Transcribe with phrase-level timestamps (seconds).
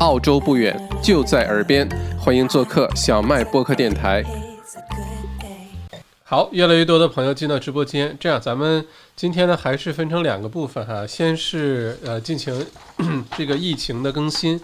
[0.00, 1.88] 澳洲不远，就在耳边，
[2.20, 4.24] 欢迎做客小麦播客电台。
[6.22, 12.64] 好，越来越多的朋友进到直播间，这样咱们今天呢还是分成两个部分哈，先是呃进行
[13.36, 14.60] 这个疫情的更新，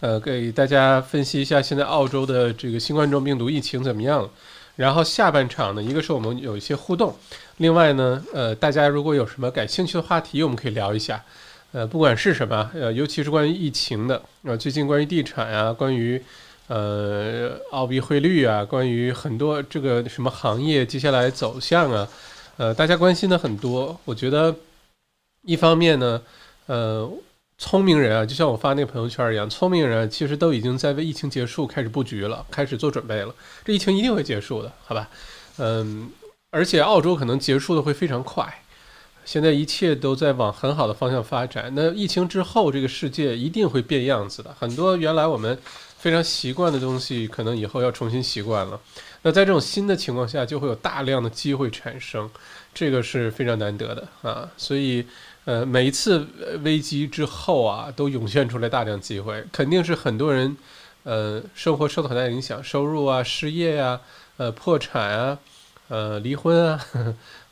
[0.00, 4.28] 呃给大家分析一下现在澳洲的这个新冠状病毒疫情怎么样了。
[4.76, 7.16] 然后下半场呢，一个是我们有一些互动，
[7.56, 11.22] 另外呢，呃大家如果有什么感兴趣的话题，我们可以聊一下。
[11.74, 16.22] 呃，不管是什么，呃，尤其是关于疫情的，呃，最近关于地产啊，关于
[16.68, 22.08] 呃澳币汇率啊，关于很多这个什么行业接下来走向啊，
[22.58, 23.98] 呃，大家关心的很多。
[24.04, 24.54] 我觉得
[25.42, 26.22] 一方面呢，
[26.66, 27.10] 呃，
[27.58, 33.34] 聪明人啊，就像我发那个朋友圈一样，聪明人其实都已经在为疫情结束开始布局了，开始做准备了。
[33.64, 35.08] 这疫情一定会结束的，好吧？
[35.58, 36.08] 嗯，
[36.52, 38.60] 而且澳洲可能结束的会非常快。
[39.24, 41.72] 现在一切都在往很好的方向发展。
[41.74, 44.54] 那疫情之后，这个世界一定会变样子的。
[44.58, 45.58] 很多原来我们
[45.98, 48.78] 非常习惯的东西，可能以后要重新习惯了。
[49.22, 52.28] 那在这种新的情况下，就会有大量的机会产生，
[52.74, 54.46] 这个是非常难得的啊。
[54.58, 55.06] 所以，
[55.46, 56.26] 呃，每一次
[56.62, 60.54] 危机之后啊，都涌现出来大量机会，肯定是很多人，
[61.04, 63.98] 呃，生活受到很大影响，收入啊、失业呀、
[64.36, 65.38] 呃、破产啊、
[65.88, 66.84] 呃、离婚啊。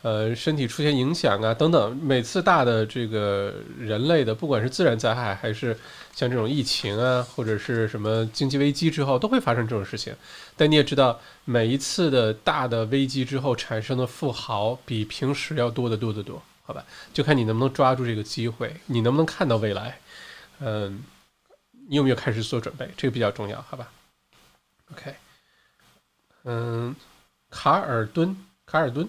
[0.03, 1.97] 呃，身体出现影响啊，等等。
[1.97, 5.78] 每次大的这个人类的，不管是自然灾害，还是
[6.12, 10.12] 像这种疫情啊，或者是什么经济危机之后，都会发生这种事情。
[10.56, 16.84] 但你也知道，每一次的大的危机之后产生的富豪，比平时要多得多得多，好吧？
[17.12, 20.00] 就看你能不能抓住这个机会，你能不能看到未来。
[20.59, 21.05] 嗯，
[21.89, 22.91] 你有没有开始做准备？
[22.97, 23.89] 这个比较重要，好吧
[24.91, 25.14] ？OK，
[26.42, 26.97] 嗯，
[27.50, 29.09] 卡尔顿，卡尔顿。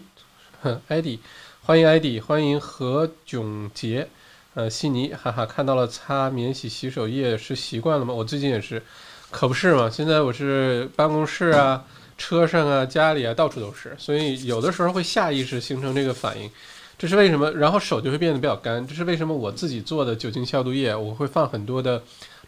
[0.88, 1.19] 艾迪，
[1.61, 4.08] 欢迎艾迪，欢迎何炯杰，
[4.53, 8.14] 呃，悉尼，哈哈，看到了擦免洗洗手液是习惯了吗？
[8.14, 8.81] 我最近也是，
[9.30, 9.89] 可不是嘛。
[9.89, 11.84] 现在我是办公室啊、
[12.17, 16.50] 车上啊、家里啊，到处都是，所以有的时候会下意识形成这个反应，
[16.97, 17.51] 这是为什么？
[17.51, 19.35] 然后手就会变得比较干，这是为什么？
[19.35, 22.01] 我自己做的酒精消毒液，我会放很多的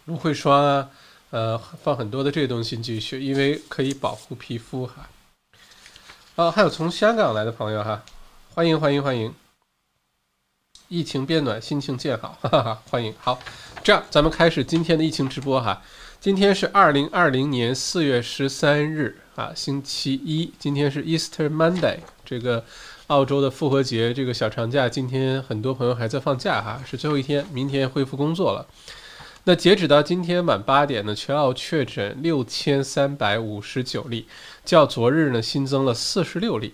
[0.06, 0.90] 芦荟霜啊，
[1.32, 5.10] 呃，放很多的这个东西进去，因为可以保护皮肤哈。
[6.36, 8.04] 啊还有从香港来的朋友哈，
[8.54, 9.34] 欢迎欢迎欢迎！
[10.90, 13.14] 疫情变暖，心情渐好，哈哈哈，欢迎。
[13.18, 13.40] 好，
[13.82, 15.82] 这样咱们开始今天的疫情直播哈。
[16.20, 20.52] 今天是二零二零年四月十三日啊，星期一。
[20.60, 22.66] 今天是 Easter Monday，这个
[23.08, 28.68] 澳洲的复活节这个小长假，今天很多朋友还在放假哈，是最后一天，明天恢复工作了。
[29.48, 34.28] 那截止到今天晚八点呢，全澳确诊六千三百五十九例，
[34.66, 36.74] 较昨日呢新增了四十六例。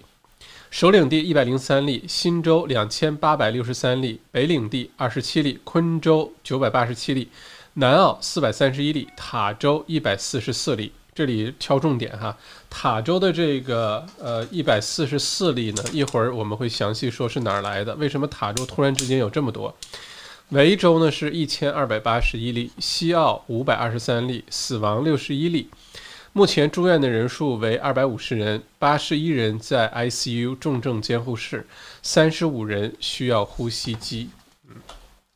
[0.69, 7.27] 首领地一百零三例，新州两千八百六十三例，北领地二十七例，昆州九百八十七例，
[7.73, 10.93] 南澳四百三十一例，塔州一百四十四例。
[11.13, 12.37] 这里挑重点哈，
[12.69, 19.75] 塔州的这个呃一百四十四例呢，一会儿我们会详细说是哪儿来的，为什么塔州突然之间有这么多？
[20.51, 25.67] 维州呢是一千二百八十一例，西澳五百二十三例，死亡六十一例。
[26.33, 31.67] 目前住院的人数为二百五十人，八十一人在 ICU 重症监护室，
[32.01, 34.29] 三十五人需要呼吸机。
[34.69, 34.75] 嗯，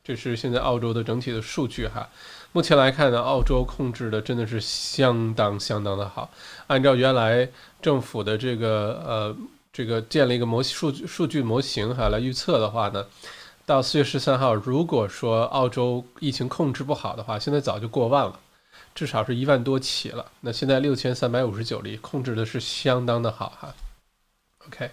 [0.02, 2.08] 这是现在澳洲的整体的数据哈。
[2.52, 6.30] 目前来看呢，澳洲控制的真的是相当相当的好。
[6.66, 7.46] 按照原来
[7.82, 9.36] 政府的这个呃
[9.70, 13.04] 这个建了一个模数据数据模型哈来预测的话呢。
[13.66, 18.38] 到四月十三号，如果说澳洲疫情控制不好的话，现在早就过万了，
[18.96, 20.26] 至少是一万多起了。
[20.40, 23.74] 那现在六千三百五十九例，控制的是相当的好哈。
[24.66, 24.90] OK，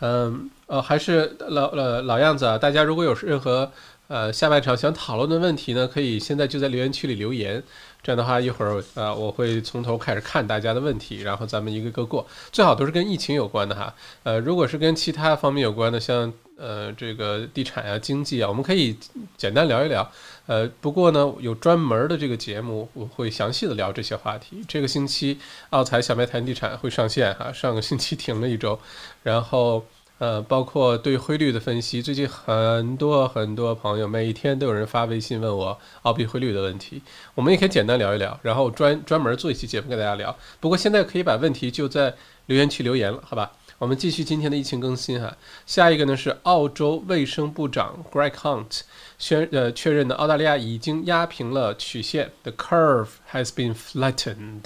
[0.00, 3.70] 嗯，呃，还是老老老样子啊，大家如果有任何
[4.08, 7.62] 呃下半场想讨论的问题呢，可以现在就在留言区里留言。
[8.02, 13.94] 这样的话，一会儿呃我会从头开始看大家的问题，然后咱们一个个过，最好都是跟疫情有关的哈。
[14.22, 16.32] 呃，如果是跟其他方面有关的，像。
[16.62, 18.94] 呃，这个地产啊，经济啊，我们可以
[19.38, 20.06] 简单聊一聊。
[20.46, 24.64] 呃，不过呢，有专门的这个节目，我会详细的聊这些话题。
[24.66, 25.38] 这个星期，
[25.70, 27.52] 奥财小麦谈地产会上线哈。
[27.52, 28.78] 上个星期停了一周，
[29.22, 29.84] 然后
[30.18, 37.00] 呃，包括对汇率的分析，最近很多很多朋友每一天都有人发微信问我澳币汇率的问题，
[37.34, 40.36] 我们也可以简单聊一聊，然后专专门做一期节目跟大家聊。
[40.58, 42.14] 不过现在可以把问题就在
[42.46, 43.52] 留言区留言了，好吧？
[43.78, 45.34] 我们继续今天的疫情更新哈，
[45.64, 48.80] 下一个呢是澳洲卫生部长 Greg Hunt
[49.20, 54.62] 宣呃确认的，澳大利亚已经压平了曲线，the curve has been flattened，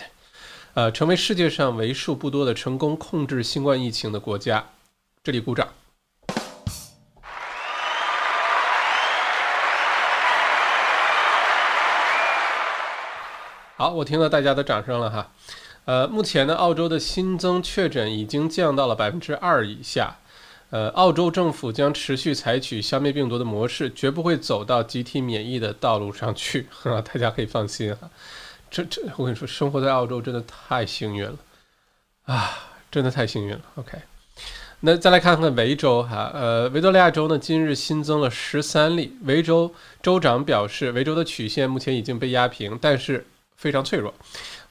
[0.75, 4.65] 呃，成为世界上为数不多的成功控制新冠疫情的国家，
[5.25, 5.69] 这里鼓掌。
[13.77, 15.33] 好，我听到大家的掌声了哈。
[15.85, 20.19] 呃，目前呢，澳洲的新增确诊已经降到了百分之二以下。
[20.75, 27.01] 呃，澳洲政府将持续采取消灭病毒的模式，绝不会走到集体免疫的道路上去 啊！
[27.01, 28.11] 大家可以放心哈。
[28.73, 31.37] 这这，我跟你说，生活在澳洲真的太幸运了
[32.25, 32.51] 啊，
[32.91, 33.61] 真的太幸运了。
[33.77, 33.97] OK，
[34.81, 39.17] 那再来看看维州哈，呃，维多利亚州呢，今日新增了十三例。
[39.23, 39.73] 维州
[40.03, 43.25] 州长表示，维州的曲线目前已经被压平，但是
[43.57, 44.13] 非常脆弱。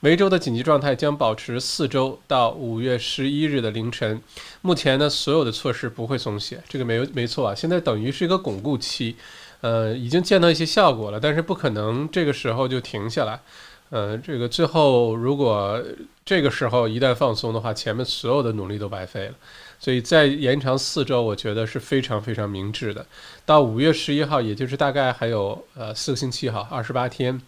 [0.04, 4.20] 维州的紧急状态将保持四周到五月十一日的凌晨。
[4.60, 7.54] 目前呢，所有的措施不会松懈，这个没有没错啊。
[7.54, 9.16] 现在等于是一个巩固期，
[9.62, 13.40] 呃，已经见到一些效果了，但是不可能这个时候就停下来。
[13.88, 15.82] 呃，这个最后如果
[16.22, 19.34] 这个时候一旦放松的话，前面所有的努力都白费了。
[19.80, 23.06] 所以再延长四周，我觉得是非常非常明智的。
[23.46, 27.40] 到五月十一号，也就是大概还有呃四个星期哈，二十八天，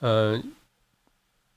[0.00, 0.52] 嗯。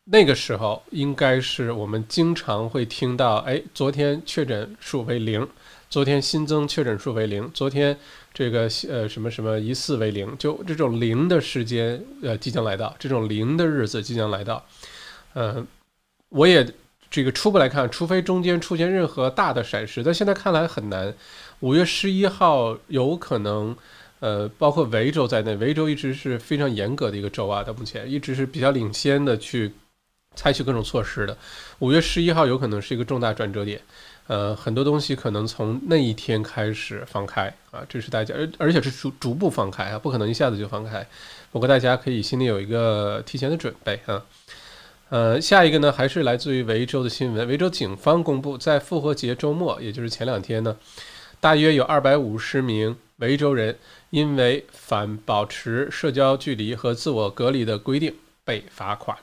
[0.06, 5.48] 那个时候应该是我们经常会听到，哎，昨天确诊数为零，
[5.90, 7.98] 昨天新增确诊数为零，昨天
[8.34, 14.66] 这个呃什么什么疑似为零，就这种零的时间呃即将来到，这种零的日子即将来到，
[15.36, 15.66] 嗯，
[16.30, 16.68] 我也
[17.10, 21.16] 这个初步来看，除非中间出现任何大的闪失，但现在看来很难。
[21.62, 23.74] 五月十一号有可能，
[24.20, 29.72] 呃，包括维州在内，维州一直是非常严格的一个州啊，到目前一直是比较领先的去。
[30.36, 31.38] 采取各种措施的，
[31.80, 33.80] 五月十一号有可能是一个重大转折点，
[34.28, 41.08] 呃，很多东西可能从那一天开始放开啊，这是大家，而而且是逐逐步放开啊，不可能一下子就放开。
[41.52, 44.24] 不过大家可以心里有一个提前的准备啊。
[45.10, 50.76] 呃，下一个呢，还是来自于维州的新闻，维州警方公布，在复活节周末，也就是前两天呢，
[51.40, 53.78] 大约有二百五十名维州人
[54.10, 59.16] 因为反保持社交距离和自我隔离的规定被罚款。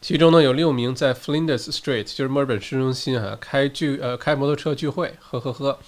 [0.00, 5.78] 其中呢，有六名在 Flinders Street，就是墨尔本市中心哈，开聚呃开摩托车聚会，呵呵呵，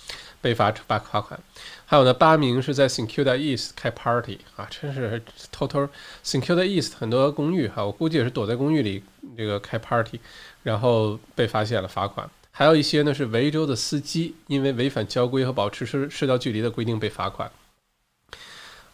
[0.41, 1.39] 被罚罚罚款。
[1.85, 5.23] 还有呢，八名是在 St Kilda East 开 party 啊，真是
[5.53, 5.89] 偷偷
[6.25, 9.03] St Kilda East 很多公寓哈，我估计也是躲在公寓里
[9.37, 10.19] 这个开 party，
[10.63, 12.29] 然后被发现了罚款。
[12.51, 17.51] 还有一些呢是维州的司机，因为违反交规和保持社社交距离的规定被罚款。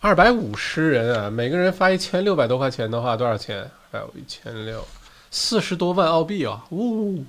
[0.00, 3.70] 二百五十人啊，每个人发一千六百多块钱的话，多少钱？
[3.92, 4.82] 还有一千六，
[5.30, 6.64] 四十多万澳币啊！
[6.70, 7.22] 呜，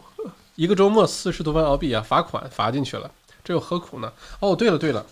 [0.56, 3.12] 一个周末四十多万澳币啊，罚款罚进去了，
[3.44, 4.14] 这又何苦呢？
[4.40, 5.06] 哦，对了对了，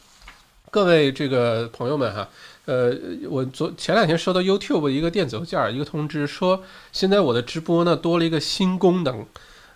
[0.69, 2.30] 各位这个朋友们哈，
[2.63, 2.95] 呃，
[3.30, 6.63] 我昨前两天收到 YouTube 一个电子邮件，一个通知说，
[6.94, 9.25] 现在我的直播呢多了一个新功能，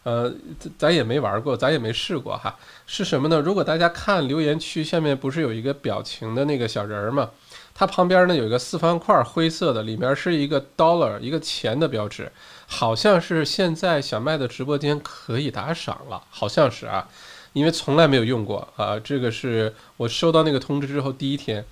[0.04, 0.34] 呃，
[0.78, 2.58] 咱也没玩过，咱也没试过哈，
[2.88, 3.42] 是什么呢？
[3.42, 7.32] 如果大家看留言区下面不是有一个表情的那个小人儿吗？
[7.78, 12.32] 它旁边呢有一个四方块，灰色的，里面是一个 dollar，一个钱的标志，
[12.66, 17.06] 好像是现在小麦的直播间可以打赏了，好像是啊，
[17.52, 21.66] 因为从来没有用过啊，这个是我收到那个通知之后第一天，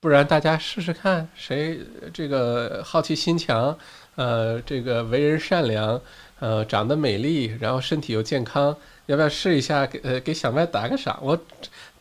[0.00, 1.78] 不然大家试试看，谁
[2.12, 3.78] 这个好奇心强，
[4.16, 6.00] 呃，这个为人善良，
[6.40, 8.76] 呃，长得美丽，然后身体又健康，
[9.06, 11.16] 要不要试一下给呃给小麦打个赏？
[11.22, 11.38] 我。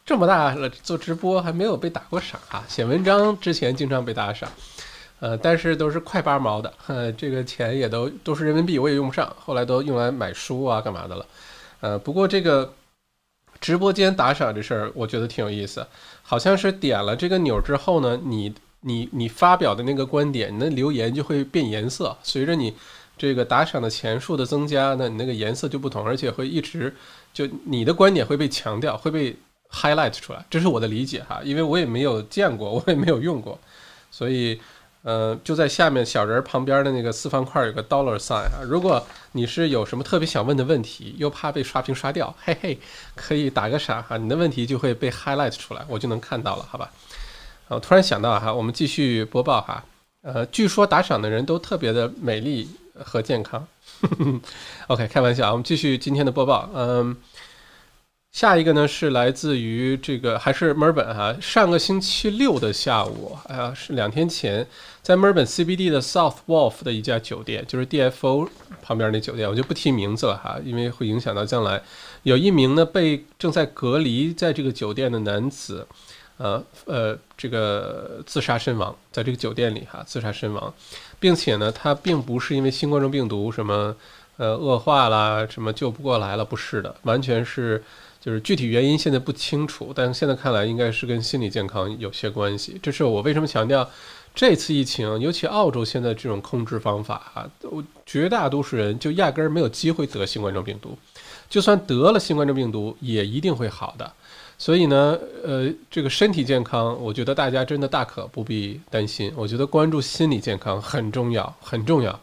[0.08, 2.64] 这么大了做直播还没有被打过赏啊！
[2.70, 4.50] 写文章之前经常被打赏，
[5.20, 11.26] 呃，但是都是快八毛的，呃，这个钱也都都是人民币，我也用不上，后来都用来买书啊干嘛的了，
[11.82, 12.74] 呃，不过这个
[13.60, 15.86] 直播间打赏这事儿，我觉得挺有意思，
[16.22, 22.74] 好像是点了这个钮之后呢，你你你发表的那个观点，你的留言就会变颜色，随着你
[23.18, 26.96] 这个打赏的钱数的增加，那你那个颜色就不同，而且会一直
[27.34, 29.36] 就你的观点会被强调，会被。
[29.72, 33.60] Highlight 出来，这是我的理解哈，因为我也没有见过，我也没有用过，
[34.10, 34.60] 所以，
[35.04, 38.64] 呃，就在下面小人旁边的那个四方块有个 dollar sign 啊。
[38.64, 42.80] 如果你是有什么特别想问的问题，又怕被刷屏刷掉，嘿嘿，
[43.16, 46.92] 可以打个闪哈，你的问题就会被 highlight 出来，我就能看到了，好吧？
[47.68, 49.84] 我突然想到哈，我们继续播报哈，
[50.22, 53.68] 呃，据说打赏的人都特别的美丽和健康，
[54.88, 57.16] OK，开玩笑，我们继续今天的播报，嗯。
[58.38, 64.64] 下一个呢是来自于这个还是墨尔本哈，上个星期六的下午，哎呀是两天前，
[65.02, 68.48] 在墨尔本 CBD 的 South Wharf 的一家酒店，就是 DFO
[68.84, 71.82] 旁边那酒店，我就不提名字了哈，因为会影响到将来。
[72.22, 75.88] 有一名呢被正在隔离在这个酒店的男子，
[76.38, 80.72] 呃呃，这个自杀身亡，在这个酒店里哈自杀身亡，
[81.20, 83.96] 并且呢他并不是因为新冠状病毒什么
[84.38, 87.84] 呃恶化啦，什么救不过来了，不是的，完全是。
[88.28, 92.78] 就是具体原因现在不清楚，但现在看来应该是跟心理健康有些关系。
[92.84, 93.90] 这是我为什么强调
[94.36, 100.98] 这次疫情，尤其澳洲现在这种控制方法啊，我绝大多数人就压根儿没有机会得新冠状病毒，
[101.50, 104.12] 就算得了新冠状病毒，也一定会好的。
[104.58, 109.32] 所以呢，呃，这个身体健康，我觉得大家真的大可不必担心。
[109.38, 112.20] 我觉得关注心理健康很重要，很重要。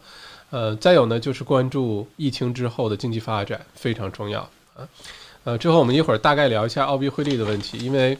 [0.51, 4.41] 呃，再有呢，就是关注疫情之后的经济发展非常重要
[4.75, 4.87] 啊。
[5.45, 8.17] 呃，之后我们一会儿大概聊一下澳币汇率的问题，因为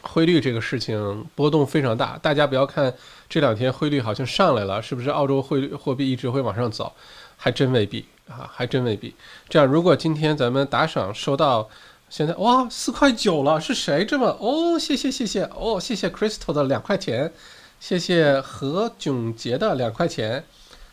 [0.00, 2.16] 汇率这个事情波动非常大。
[2.22, 2.94] 大家不要看
[3.28, 6.92] 这两天汇率好像上来了，是不是澳洲汇率货币一直会往上走？
[7.36, 9.14] 还真未必啊，还真未必。
[9.48, 11.68] 这样，如果今天咱们打赏收到。
[12.08, 14.78] 现在哇，四块九了，是谁这么哦？
[14.78, 17.32] 谢谢谢谢哦，谢谢 Crystal 的两块钱，
[17.80, 20.44] 谢谢何炯杰的两块钱，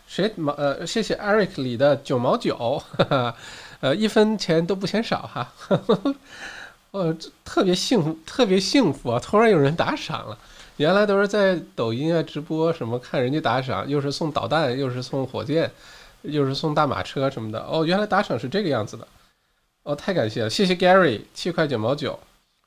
[0.08, 0.88] 谁毛呃？
[0.88, 3.36] 谢谢 Eric 里的九毛九，哈哈，
[3.84, 5.52] 呃，一分钱都不嫌少哈，
[6.92, 7.14] 呃，
[7.44, 9.20] 特别幸福，特别幸福啊！
[9.20, 10.38] 突然有人打赏了，
[10.78, 15.70] 原来都是在抖音啊直播什么看人家打赏，又是送导弹，又是送火箭，
[16.22, 19.06] 又是送大马车什么的哦，原来打赏是这个样子的。
[19.84, 22.18] 哦，太感谢了，谢谢 Gary 七块九毛九，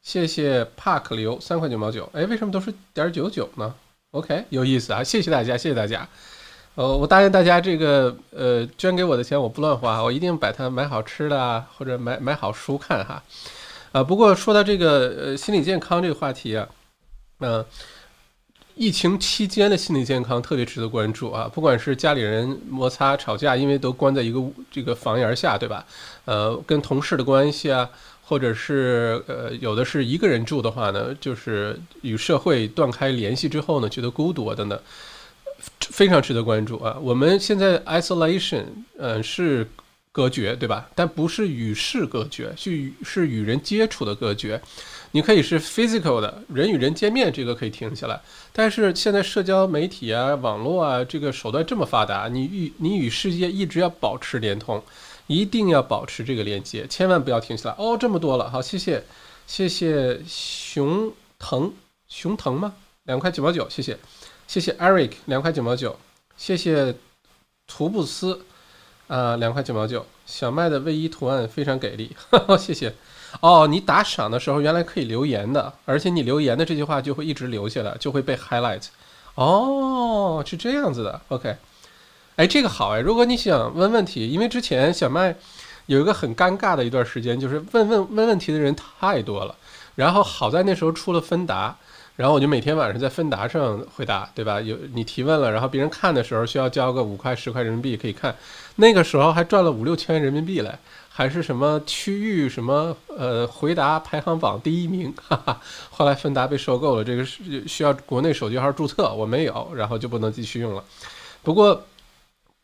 [0.02, 3.74] 谢谢 Park 刘三块九毛九，哎，为什么都是点九九呢
[4.10, 6.06] ？OK，有意思啊，谢谢大家，谢谢大家。
[6.76, 13.20] 呃，我答应大家，这个呃捐给我的钱我不乱花，我一定把它买好吃的啊，或者买买好书看哈。
[13.92, 16.68] 啊，不过说到这个呃心理健康这个话题啊，
[17.40, 17.64] 嗯。
[18.78, 21.50] 疫情期间的心理健康特别值得关注啊！
[21.50, 24.38] 不管是家里人摩擦吵架，因为都关在一个
[24.70, 25.82] 这个房檐下，对吧？
[26.26, 27.88] 呃，跟同事的关系啊，
[28.22, 34.78] 或者是呃，有的是一个人住的话呢，就是与社会断开联系之后呢，觉得孤独等等，
[35.90, 36.96] 非常值得关注啊！
[37.00, 38.64] 我们现在 isolation，
[38.98, 39.68] 嗯，是
[40.12, 40.88] 隔绝，对吧？
[40.94, 44.60] 但不是与世隔绝，是与是与人接触的隔绝。
[45.12, 48.20] 你可以是 physical 的人与人见面，这个可以停下来。
[48.52, 54.82] 但是现在社交媒体啊、网络啊，这个手段这么发达，你与你与世界一直要保持连通，
[55.26, 57.76] 一定要保持这个连接，千万不要停下来。
[57.78, 59.02] 哦，这么多了，好，谢谢，
[59.46, 61.72] 谢谢熊腾，
[62.08, 62.74] 熊腾吗？
[63.04, 63.96] 两块九毛九，谢谢，
[64.46, 65.96] 谢谢 Eric 两块九毛九，
[66.36, 66.94] 谢谢
[67.66, 68.44] 图布斯，
[69.08, 72.16] 啊，两块九毛九，小麦的卫衣图案非常给力，
[72.58, 72.94] 谢谢。
[73.40, 78.84] 哦，你打赏的时候原来可以留言的，而且你留言的这句话就会一直留下来，就会被 highlight。
[79.34, 81.20] 哦，是这样子的。
[81.28, 81.56] OK，
[82.36, 83.00] 哎，这个好哎。
[83.00, 85.36] 如果你想问问题，因为之前小麦
[85.86, 89.54] 有一个很尴尬的一段时间，就是问问问问题的人太多了。
[89.96, 91.76] 然后好在那时候出了芬达，
[92.16, 94.60] 然后我就每天晚上在芬达上回答，对吧？
[94.60, 98.34] 有你提问了，然后别人看的时候需要交个五块十块人民币可以看，
[98.76, 100.76] 那个时候还赚了五六千人民币嘞。
[101.08, 105.58] 还是什么区域什么呃回答排行榜第一名，哈哈。
[105.88, 110.84] 后来芬达被收购了，这个是需要国内手机号注册，我没有，然后就不能继续用了。
[111.42, 111.84] 不过，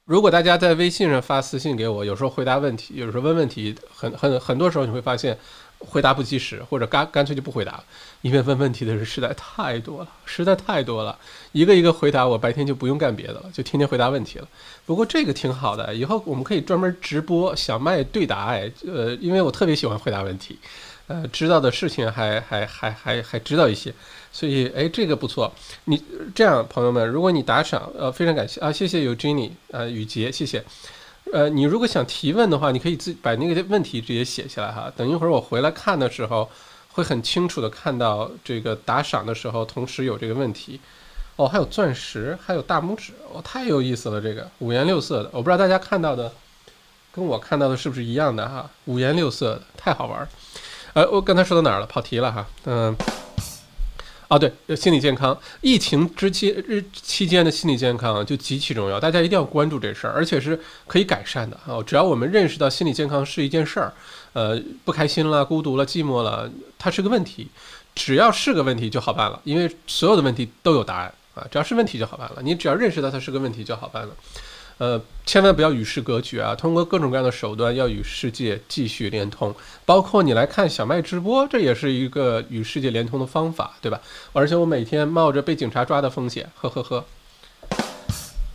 [0.04, 5.38] 如果大家在微信上发私信给我，有时候回答问题，有时候问问题，很很很多时候你会发现。
[5.86, 7.84] 回答不及时，或者干干脆就不回答了，
[8.20, 11.18] 因为问问题的人实在太多了，实在太多了，
[11.52, 14.48] 一个一个回答，我白天就不用干别的了，就天天回答问题了。
[14.86, 20.58] 不过这个挺好的，以后我们可以专门直播小麦对答，哎，呃，因为我特别喜欢回答问题，
[21.06, 23.92] 呃，知道的事情还还还还还知道一些，
[24.32, 25.52] 所以哎，这个不错。
[25.84, 26.02] 你
[26.34, 30.64] 这样，朋友们，如果你打赏，呃，非常感谢啊，谢谢有 Jenny 啊，雨杰，谢谢。
[31.30, 34.92] 呃，你如果想提问的话，你可以自把那个问题直接写下来哈。
[34.96, 36.50] 等一会儿我回来看的时候，
[36.92, 40.80] 会很清楚的看到这个打赏的时候，同时有这个问题。
[41.36, 46.30] 哦，还有钻石，还有大拇指，哦，太有意思了，这个五颜六色的，我不知道大家看到的
[47.10, 48.68] 跟我看到的是不是一样的哈？
[48.84, 50.28] 五颜六色的，太好玩儿。
[50.92, 51.86] 呃，我刚才说到哪儿了？
[51.86, 52.46] 跑题了哈。
[52.64, 52.94] 嗯。
[54.32, 61.82] 啊，对，心理健康，疫情之期日期间的心理健康就极其重要，大家一定要关注这事儿，而且是可以改善的啊！
[61.86, 63.92] 只要我们认识到心理健康是一件事儿，
[64.32, 67.46] 呃，不开心了、孤独了、寂寞了，它是个问题，
[67.94, 71.46] 只要是个问题就好办了，因为所有的问题都有答案啊！
[71.50, 74.16] 只要是问题就好办了，你只要认识到它是个问题就好办了。
[74.82, 76.56] 呃，千万不要与世隔绝啊！
[76.56, 79.54] 通过各种各样的手段，要与世界继续连通。
[79.86, 84.00] 包括你来看小麦直播，这也是一个与世界连通的方法，对吧？
[84.32, 87.04] 而且我每天冒着被警察抓的风险，呵呵呵，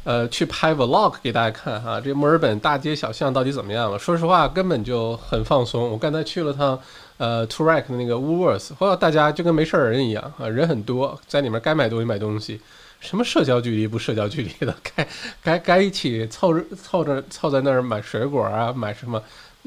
[0.03, 2.01] 呃，去拍 vlog 给大家看哈。
[2.01, 3.97] 这墨尔本大街小巷到底怎么样了？
[3.97, 5.89] 说实话，根本就很放松。
[5.89, 6.77] 我刚才去了趟
[7.15, 12.59] 呃 t o r a k 的那个 Woolworths，哇，大家就跟没事人一样啊，人很多，在里面该买东西买东西。
[12.99, 15.07] 什么社交距离不社交距离的， 该
[15.43, 19.21] 该该一起凑着凑着凑在那儿买水果啊，买什么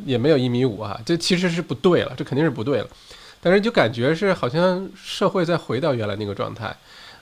[0.04, 2.88] 也没有一米五啊，这其实是不对了，这肯定是不对了。
[3.40, 6.76] 但是就感觉是好像社会在回到原来那个状态，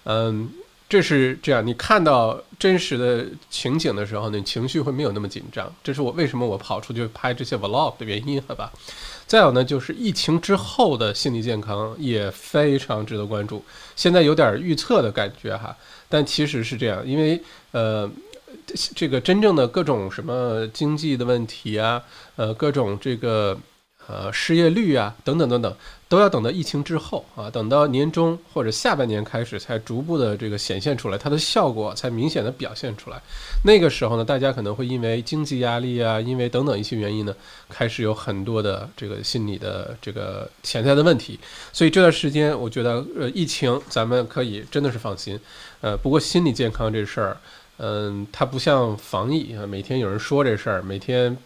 [0.05, 0.51] 嗯，
[0.89, 5.73] 这是这样，你看到真实的情景的时候，你情绪会没有那么紧张。
[5.85, 8.73] 这是我为什么我跑出去拍这些 vlog 的原因，好吧？
[9.29, 13.63] 再有呢，就是疫情之后的心理健康也非常值得关注。
[13.95, 15.77] 现在有点预测的感觉哈，
[16.09, 17.41] 但其实是这样，因为
[17.73, 18.11] 呃，
[18.95, 22.03] 这个真正的各种什么经济的问题啊，
[22.37, 23.59] 呃，各种这个。
[24.09, 25.77] 呃，失业率啊，等等等等，
[26.09, 33.21] 都要等到疫情之后啊，等到年终或者下半年开始，才逐步的这个显现出来，它的效果才明显的表现出来。
[33.67, 37.35] 那个时候呢，大家可能会因为经济压力啊，因为等等一些原因呢，
[37.69, 41.39] 开始有很多的这个心理的这个潜在的问题。
[41.71, 45.39] 所以这段时间，我觉得呃，疫情咱们可以真的是放心。
[45.83, 47.37] 呃，不过心理健康这事儿，
[47.77, 51.37] 嗯，它不像防疫啊，每天有人说这事儿，每天。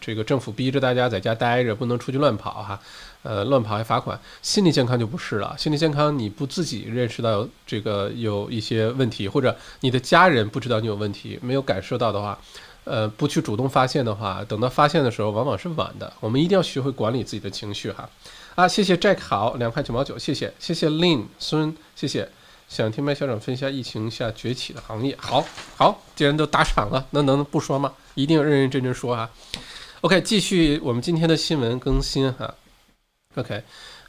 [0.00, 2.80] 这个政府逼着大家在家待着，不能出去乱跑哈，
[3.22, 4.18] 呃，乱跑还罚款。
[4.40, 12.38] 心理健康就不是了，心理健康你不自己认识到这个有一些问题，或者你的家人不知道你有问题，没有感受到的话，
[12.84, 16.12] 呃，不去主动发现的话，等到发现的时候往往是晚的。
[16.20, 18.08] 我们一定要学会管理自己的情绪哈。
[18.54, 22.28] 啊，谢谢 Jack 好，两块九毛九，谢谢，谢谢 Lin 孙，谢谢。
[22.68, 25.44] 想听麦校长分享疫情下崛起的行业，好
[25.76, 27.92] 好，既然都打赏了，那能不说吗？
[28.14, 29.28] 一定要认认真真说哈。
[30.02, 32.52] OK，继续我们今天的新闻更新哈。
[33.36, 33.62] OK，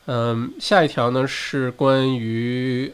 [0.07, 2.91] 嗯，下一条呢是关于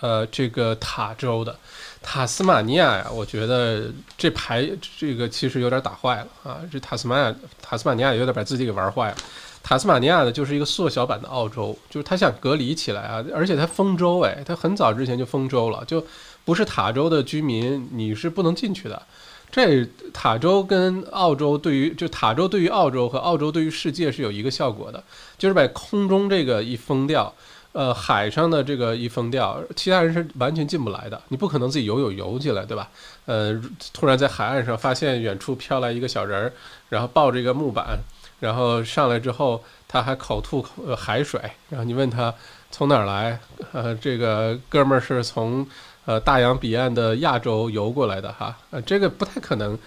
[0.00, 1.54] 呃这个塔州的
[2.00, 4.66] 塔斯马尼亚呀，我觉得这牌
[4.98, 9.16] 这个其实有点打坏了啊，这塔斯马亚塔斯马尼亚有点把自己给玩坏了。
[9.62, 16.02] 塔斯马尼亚呢就是一个缩小版的澳洲，就是他想隔离起来啊，而且他封州哎，他很早之前就封州了，就
[16.46, 19.02] 不是塔州的居民你是不能进去的。
[19.50, 25.02] 这塔州跟澳洲对于就塔州对于澳洲和澳洲对于世界是有一个效果的，
[25.38, 27.32] 就是把空中这个一封掉，
[27.72, 31.20] 呃，海上的这个一封掉，其他人是完全进不来的。
[31.28, 32.90] 你不可能自己游泳游进来，对吧？
[33.24, 33.58] 呃，
[33.94, 36.52] 突然在海岸上发现远处飘来一个小人儿，
[36.90, 37.98] 然后抱着一个木板，
[38.40, 42.34] 然后上来之后他还口吐呃海水，然后你问他
[42.70, 43.40] 从哪儿来，
[43.72, 45.66] 呃，这个哥们儿是从。
[46.08, 49.78] 呃，大洋彼岸的亚洲游过来的哈，呃，这个不太可能，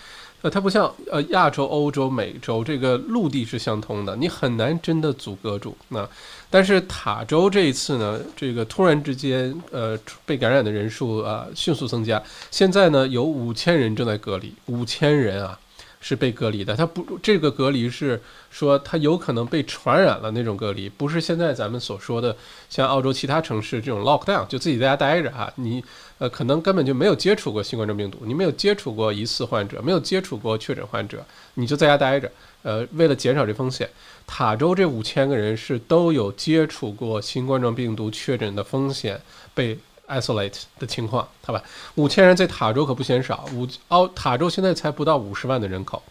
[0.43, 5.75] 呃，它不像呃亚洲、欧洲、美洲这个陆地是相通的，你很难真的阻隔住。
[5.87, 6.07] 那
[6.47, 15.59] 但是塔州这一次呢，这个突然之间，呃，被感染的人数啊迅速增加，现在呢有五千人正在隔离，五千人啊。
[16.01, 22.35] 是被隔离的，他不，这个隔离是说他有可能被传染了那种隔离，不是现在咱们所说的
[22.69, 25.81] 像澳洲其他城市这种 lockdown，就自己在家待着哈，你
[26.17, 32.31] 呃可能根本就没有接触过新冠状病毒，你没有接触过疑似患者，没有接触过确诊患者，你就在家待着，
[32.63, 33.87] 呃，为了减少这风险，
[34.25, 39.21] 塔州这五千个人是都有接触过新冠状病毒确诊的风险
[39.53, 39.77] 被。
[40.11, 41.63] Isolate 的情况，好吧，
[41.95, 43.47] 五千人在塔州可不嫌少。
[43.53, 46.03] 五澳塔州现在才不到五十万的人口，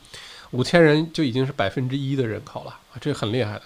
[0.52, 3.62] 五千人就已经是百分之一的人口了啊，这很厉害的。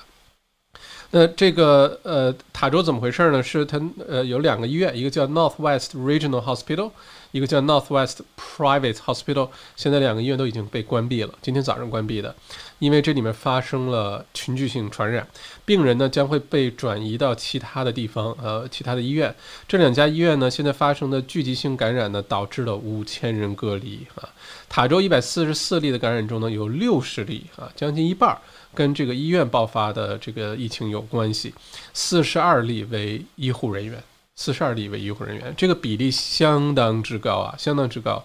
[1.10, 3.40] 那这个呃，塔州怎么回事呢？
[3.40, 6.90] 是它呃有两个医院，一个叫 Northwest Regional Hospital，
[7.30, 12.34] 一个叫 Northwest Private Hospital，现在两个医院都已经被关闭了，今天早上关闭的。
[12.78, 15.26] 因为这里面发生了群聚性传染，
[15.64, 19.34] 病人呢将会被转移到其他的地方，呃，其他的医院。
[19.66, 24.28] 这两家医院呢现在发生的聚集性感染呢，导致了五千人隔离啊。
[24.68, 28.38] 塔州一百四十四例的感染中呢，有六十例啊，将近一半儿
[28.74, 31.54] 跟这个医院爆发的这个疫情有关系，
[31.92, 34.02] 四十二例为医护人员，
[34.34, 38.22] 四十二例为医护人员，这个比例相当之高啊，相当之高。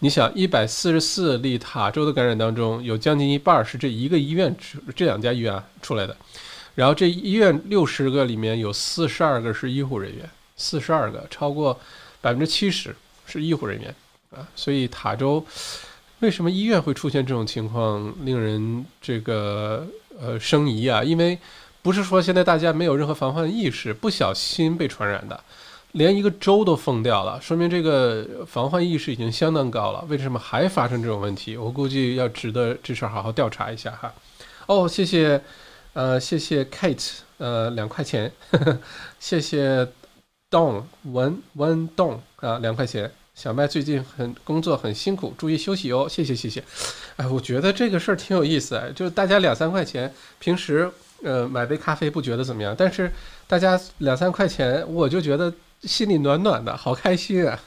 [0.00, 4.54] 你想，一百四十四例塔州的感染当中，有将近一半是这一个医院
[4.94, 6.16] 这两家医院出来的，
[6.76, 11.76] 然后这医院六十个里面有四十二个是医护人员，四十二个超过
[12.20, 12.94] 百分之七十
[13.26, 13.92] 是医护人员
[14.30, 15.44] 啊，所以塔州
[16.20, 19.84] 为什么医院会出现这种情况，令人这个
[20.20, 21.02] 呃生疑啊？
[21.02, 21.36] 因为
[21.82, 25.42] 不是说现在大家没有任何防范意识，不小心被传染的。
[25.98, 30.04] 连一个州都封掉了，说明这个防患意识已经相当高了。
[30.08, 31.56] 为什么还发生这种问题？
[31.56, 34.14] 我估计要值得这事儿好好调查一下哈。
[34.66, 35.40] 哦，谢谢，
[35.94, 38.30] 呃，谢谢 Kate，呃，两块钱，
[39.18, 39.88] 谢谢
[40.48, 43.10] Don 文文 Don 啊，两块钱。
[43.34, 46.06] 小麦最近很工作很辛苦，注意休息哦。
[46.08, 46.62] 谢谢谢谢。
[47.16, 50.88] 哎，我觉得这个事儿挺有意思哎，就是大家两三块钱，平时
[51.24, 53.12] 呃买杯咖啡不觉得怎么样，但是
[53.48, 55.52] 大家两三块钱，我就觉得。
[55.82, 57.58] 心里暖暖的，好开心啊，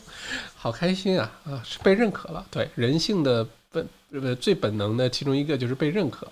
[0.56, 1.62] 好开心啊啊！
[1.64, 6.26] 是被认可了，对人性的本呃最本能的其中一个就是被认可。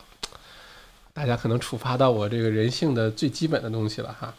[1.15, 4.35] 大家可能触发到我这个人性的最基本的东西了哈。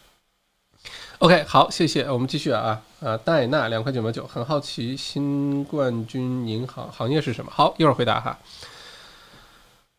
[1.20, 7.52] OK，好，谢谢，我们继续啊啊，戴娜两块九毛九，很好奇新冠军银行行业是什么？
[7.54, 8.38] 好，一会儿回答哈。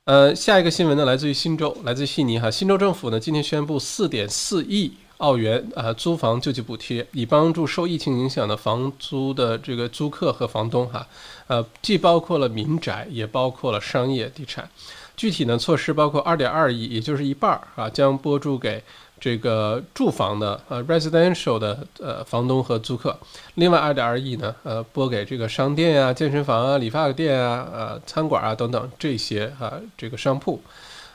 [0.05, 2.51] 呃，下一个新闻呢，来自于新州，来自悉尼哈。
[2.51, 11.07] 新州政府呢，今天宣布四点四亿澳元啊租房救济补贴，以帮助受疫情影响的房租的这个租客和房东哈。
[11.47, 14.69] 呃，既包括了民宅，也包括了商业地产。
[15.17, 18.83] 具体呢，措施包括二点二亿，也就是一半儿啊，将拨注给。
[19.21, 23.17] 这个住房的呃 residential 的呃房东和租客，
[23.55, 30.61] 另外二点二亿呢，呃拨给这个商店呀、健身房啊、理发店啊、呃餐馆啊等等这些啊这个商铺，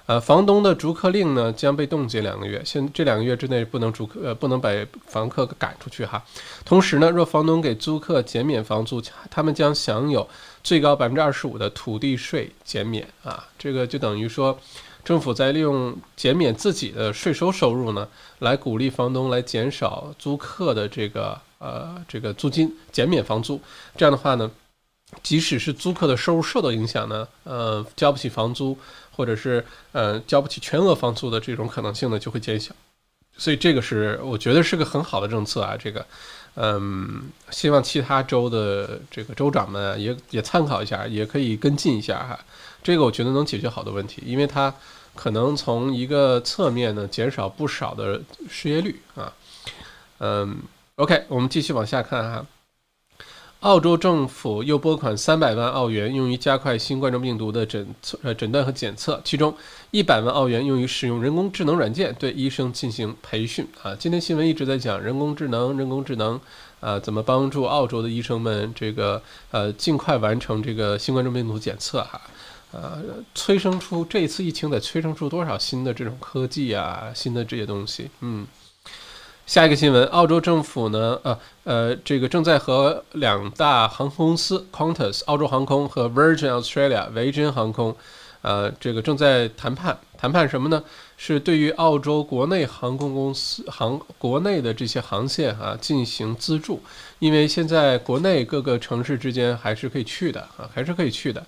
[0.10, 4.72] 呃房东的逐客令呢将被冻结两个月，现这两个月之内不能逐客呃不能把
[5.06, 6.20] 房客赶出去哈。
[6.66, 10.28] 同时呢，若房东给租客减免房租，他们将享有
[10.64, 14.60] 最高百分之二十五的土地税减免啊，这个就等于说。
[15.02, 18.08] 政府在利用减免自己的税收收入呢，
[18.40, 23.60] 来鼓励房东来减少租客的这个呃这个租金，减免房租。
[23.96, 24.52] 这样的话呢，
[25.24, 28.78] 即使是租客的收入受到影响呢，呃，交不起房租，
[29.20, 32.74] 或者是呃交不起全额房租的这种可能性呢，就会减小。
[33.36, 36.06] 所以这个是我觉得是个很好的政策啊，这个，
[36.56, 42.40] 嗯，希望其他州的这个州长们也也参考一下，也可以跟进一下哈。
[42.82, 44.74] 这个我觉得能解决好多问题，因为它
[45.16, 49.34] 可能从一个侧面呢减少不少的失业率啊。
[50.20, 50.62] 嗯
[50.96, 52.46] ，OK，我们继续往下看哈。
[53.62, 59.54] 澳洲政府又拨款三百万澳元用于加快新冠状病毒的诊测、呃诊断和检测，其中
[59.92, 63.94] 一百万澳元用于使用人工智能软件对医生进行培训啊。
[63.94, 66.40] 今天新闻一直在讲人工智能，人工智能
[66.80, 72.22] 啊，怎么帮助澳洲的医生们这个呃尽快完成这个新冠状病毒检测哈。
[72.72, 73.04] 呃，
[73.36, 78.10] 催生出这一次疫情得催生出多少新的这种科技啊，新的这些东西。
[78.22, 78.48] 嗯，
[79.50, 87.96] 下一个新闻，澳洲政府呢，呃呃，这个正在和两大航空公司 Qantas 澳洲航空和 Virgin Australia 维珍航空，
[88.44, 90.84] 呃，这个正在谈判，谈判什么呢？
[91.18, 96.80] 是对于澳洲国内航空公司航国内的这些航线啊进行资助，
[97.18, 101.44] 因为现在国内各个城市之间还是可以去的啊，还是可以去的。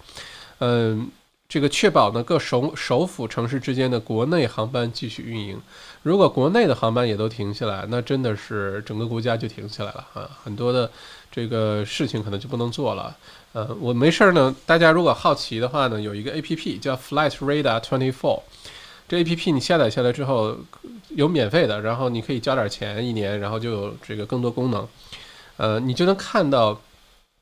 [0.58, 1.08] 嗯，
[1.52, 5.60] 这个确保呢各首首府城市之间的国内航班继续运营。
[6.02, 10.30] 如果国内的航班也都停下来，那真的是整个国家就停下来了啊！
[10.42, 10.90] 很多的
[11.30, 13.14] 这个事情可能就不能做了。
[13.52, 18.44] 呃，我没事儿呢，大家如果好奇的话呢，有一个 A P P 叫 Flight Radar Twenty Four。
[19.10, 20.56] 这 A P P 你下载下来之后
[21.10, 24.88] 有免费的，然后你可以交点钱一年，然后就有这个更多功能。
[25.58, 26.80] 呃，你就能看到。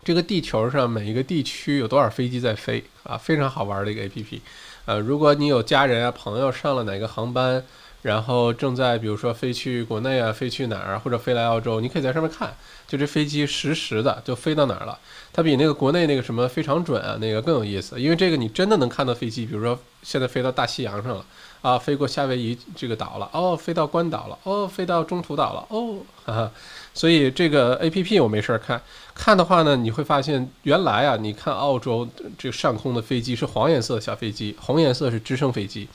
[0.03, 3.17] 这个地球上每一个地区有多少飞机在飞啊？
[3.17, 4.41] 非常好玩的一个 A P P。
[4.85, 7.63] 呃，如果你有家人啊、朋友上了哪个航班，
[8.01, 12.55] 然后正在比如说飞去国内啊、飞去哪儿啊或者飞来澳洲，你可以在上面看，
[12.87, 14.97] 就这飞机实时的就飞到哪儿了。
[15.33, 21.25] 它比那个国内那个什么非常准啊那个更有意思，因为这个你真的能看到飞机，比如说现在飞到大西洋上了
[21.61, 26.51] 啊，飞过夏威夷这个岛了，哦，飞到关岛了，哦，飞到中途岛了，哦，哈哈。
[26.99, 28.81] 所以这个 A P P 我没事儿看，
[29.15, 32.05] 看的话呢，你会发现原来啊，你看澳洲
[32.37, 35.87] 这上空的飞机是黄颜色的小飞机，红颜色是直升飞机，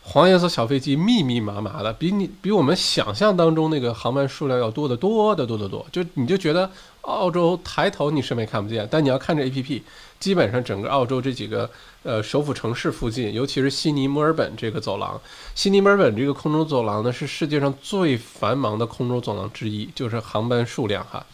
[0.00, 6.70] 黄颜色小飞机密密麻麻的，比你比我们想象当中那个航班数量要多得多得多得多，就你就觉得
[7.02, 9.82] 澳洲抬头你什么也看不见，但你要看这 A P P，
[10.20, 11.68] 基本上整个澳洲这几个。
[12.02, 15.20] 呃，首府城市附近，尤其是悉尼、墨尔本这个走廊，
[15.54, 21.26] 悉尼、墨尔本这个空中走廊呢，是世界上最繁忙的空中走廊之一，就是航班数量哈。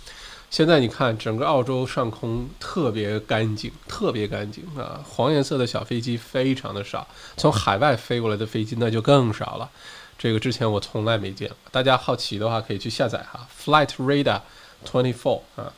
[0.51, 9.71] 现在你看，整个澳洲上空特别干净，特别干净啊，黄颜色的小飞机非常的少，从海外飞过来的飞机那就更少了。
[10.19, 14.41] 这个之前我从来没见过，大家好奇的话可以去下载哈，Flight Radar
[14.85, 15.73] Twenty Four 啊。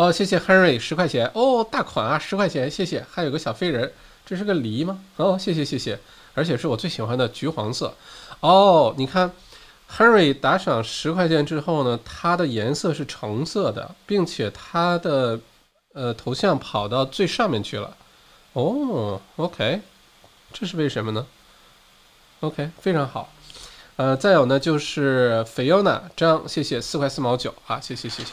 [0.00, 3.04] 哦，谢谢 Henry 十块钱哦，大款啊，十块钱，谢谢。
[3.10, 3.92] 还有个小飞人，
[4.24, 4.98] 这是个梨吗？
[5.16, 5.98] 哦，谢谢谢谢，
[6.32, 7.94] 而且是我最喜欢的橘黄色。
[8.40, 9.30] 哦，你看
[9.94, 15.38] ，Henry 打赏十块钱之后呢，它的颜色是橙色的，并且它的
[15.92, 17.94] 呃头像跑到最上面去了。
[18.54, 19.82] 哦，OK，
[20.54, 21.26] 这是为什么呢
[22.40, 23.30] ？OK，非常好。
[23.96, 28.32] 呃，再有呢就是 Fiona 张，谢谢四块四毛九啊，谢谢谢谢。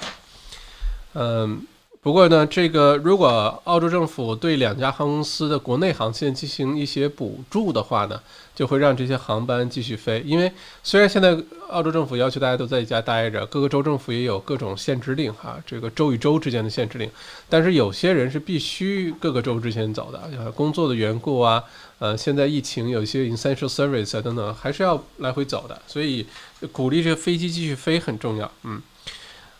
[1.19, 1.65] 嗯，
[1.99, 8.21] 不过呢，这个如果澳洲政府对两家航空公司的国内航线进行一些补助的话呢，
[8.53, 10.21] 就会让这些航班继续飞。
[10.23, 10.51] 因为
[10.83, 11.35] 虽然现在
[11.69, 17.09] 澳洲政府要求大家都在家待着，各个州政府也有各种限制令哈，这个州与州之间的限制令，
[17.49, 21.63] 但是有些人是必须各个州之间走的，呃工作的缘故啊，
[21.97, 26.27] 呃，现在疫情有一些 essential service 啊等等，还是要来回走的，所以
[26.71, 28.49] 鼓励这个飞机继续飞很重要。
[28.63, 28.79] 嗯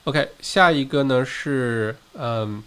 [0.08, 2.64] ，OK，下一个呢是嗯，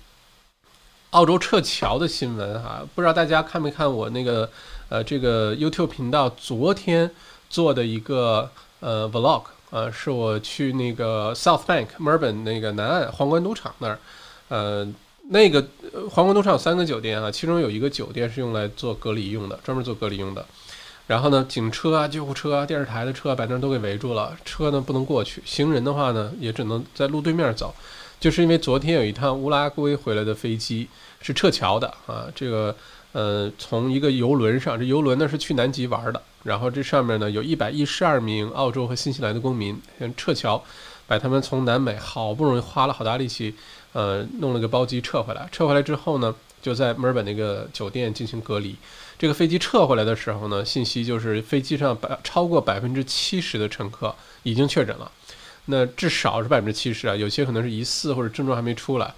[1.12, 4.50] 澳洲撤侨的新闻哈，不知道大家看没看我那个
[4.90, 7.10] 呃这个 YouTube 频道昨天
[7.48, 8.50] 做的一个
[8.80, 13.98] 呃 Vlog，呃，是我去那个 South Bank 墨尔本那个南岸皇冠赌场那儿，
[14.48, 14.86] 呃，
[15.30, 15.66] 那个
[16.10, 20.44] 皇冠赌场有三个酒店啊，其中有一个酒店是用来做隔离用的，专门做隔离用的。
[21.10, 27.74] 然后呢，警车啊、救护车啊、电视台的车把那都给围住了，车呢不能过去，行人的话呢也只能在路对面走，
[28.20, 30.88] 就是因为昨天有一趟乌拉圭回来的飞机
[31.20, 32.76] 是撤侨的啊，这个
[33.10, 39.76] 呃从一个游轮上，这游轮呢是去南极玩的，然后这上面呢有一百一十二名澳洲和新西兰的公民
[40.16, 40.62] 撤侨，
[41.08, 43.52] 把他们从南美好不容易花了好大力气，
[43.94, 48.76] 呃弄了个包机撤回来，撤回来之后呢就在墨尔本那个酒店进行隔离。
[49.20, 55.12] 这个飞机撤回来的时候呢，信息就是飞机上百超过百分之七十的乘客已经确诊了，
[55.66, 59.12] 那至少是百分之七十啊，有些可能是疑似或者症状还没出来。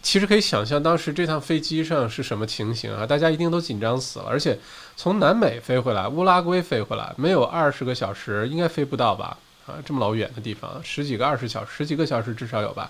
[0.00, 3.04] 其实可以想象当时这趟飞机上是什么情形啊？
[3.04, 4.56] 大家一定都紧张死了，而且
[4.96, 9.36] 从南美飞回来，乌拉圭飞回来，没有二十个小时，应该飞不到吧？
[9.66, 12.88] 啊，这么老远的地方，十几个二十小时，十几个小时至少有吧？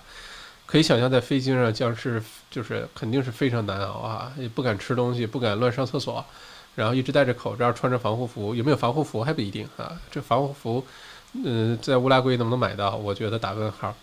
[0.73, 6.25] 可以想象，在飞机上将是就是肯定是非常难熬啊，也不敢吃东西，不敢乱上厕所，
[6.73, 9.95] 然后一直戴着口罩，穿着防护服，有没有防护服还不一定啊。
[10.09, 10.83] 这防护服，
[11.33, 12.95] 嗯，在乌拉圭能不能买到？
[12.95, 13.95] 我觉得打问号。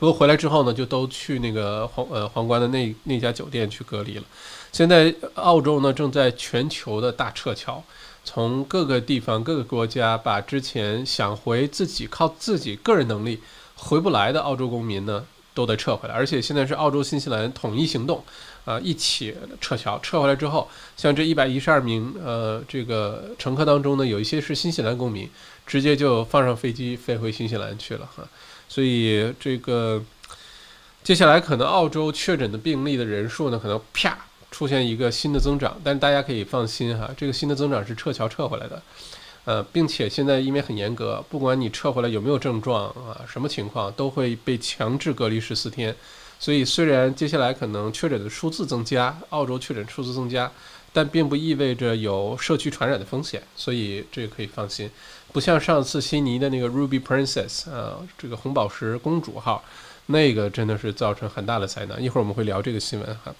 [0.00, 4.24] 不过回来之后呢，就都去那个皇呃皇冠的那那家酒店去隔离了。
[4.72, 7.80] 现在澳洲呢正在全球的大撤侨，
[8.24, 13.40] 从各个地方各个国家把之前想回自己靠自己个人能力
[13.76, 15.24] 回不来的澳洲公民呢。
[15.54, 18.24] 都得撤回来，而且现在是澳洲、新西兰统一行动，
[18.64, 19.98] 啊，一起撤侨。
[19.98, 25.28] 撤回来之后，像这一百一十二名呃这个乘客当中呢，有一些是新西兰公民，
[25.66, 28.26] 直接就放上飞机飞回新西兰去了哈。
[28.68, 30.02] 所以这个
[31.04, 34.16] 接下来可能澳洲确诊的病例的人数呢，可能啪
[34.50, 38.80] 出现一个新的增长，但是大家可以放心哈，这个新的增长是撤侨撤回来的。
[39.44, 45.94] 呃，并且现在因为很严格，不管你撤回来有没有症状啊，什么情况都会被强制隔离十四天。
[46.38, 50.50] 所以虽然接下来可能确诊的数字增加，澳洲确诊数字增加，
[50.92, 53.42] 但并不意味着有社区传染的风险。
[53.56, 54.90] 所以这个可以放心，
[55.32, 59.64] 不像上次悉尼的那个 Ruby Princess 啊，这个红宝石公主号，
[60.06, 62.00] 那个真的是造成很大的灾难。
[62.02, 63.34] 一会儿我们会聊这个新闻哈，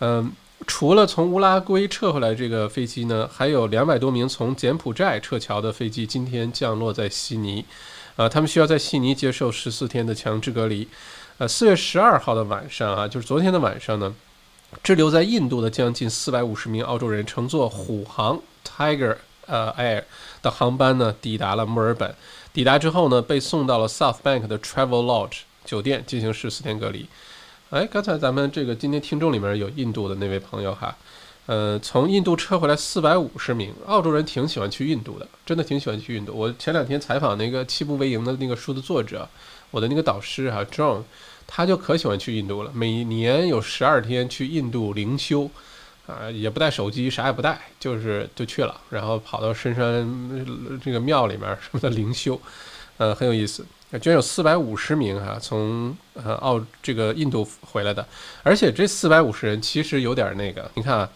[0.00, 0.32] 嗯。
[0.66, 7.64] 除了从乌拉圭撤回来这个飞机呢，还有两百多名从柬埔寨撤侨的飞机今天降落在悉尼，
[8.16, 10.86] 啊，他们需要在悉尼接受十四天的强制隔离。
[11.38, 14.14] 呃，四月十二号的晚上啊，就是昨天的晚上呢，
[14.82, 20.04] 滞留在印度的将近四百五十名澳洲人乘坐虎航 Tiger 呃 Air
[20.42, 22.14] 的航班呢，抵达了墨尔本。
[22.52, 27.06] 抵达之后呢，被送到了 South Bank 的 Travel Lodge 酒店进行十四天隔离。
[27.72, 30.94] 哎，刚才咱们这个今天听众里面有印度的那位朋友哈，
[31.46, 36.34] 呃，从印度撤回来四百五十名澳洲人，挺喜欢去印度的，真的挺喜欢去印度。
[36.34, 39.26] 我前两天采访那个《七步为营》的那个书的作者，
[39.70, 41.02] 我的那个导师哈，John，
[41.46, 45.50] 他就可喜欢去印度了，每年有十二天去印度灵修，
[46.06, 52.38] 啊，也不带手机，啥也不带，就是就去了，然后跑到深山这个庙里面什么的灵修，
[52.98, 53.64] 呃，很有意思。
[53.98, 58.06] 居然有四百五十名哈从呃澳这个印度回来的，
[58.42, 61.08] 而且这四百五十人其实有点那个，你看啊，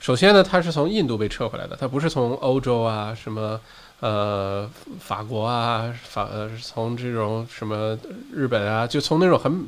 [0.00, 3.60] 首先呢，他是从印度被撤回来的，他不是从欧洲啊什么
[4.00, 4.68] 呃
[4.98, 7.98] 法国啊法呃从这种什么
[8.32, 9.66] 日本啊，就从那种很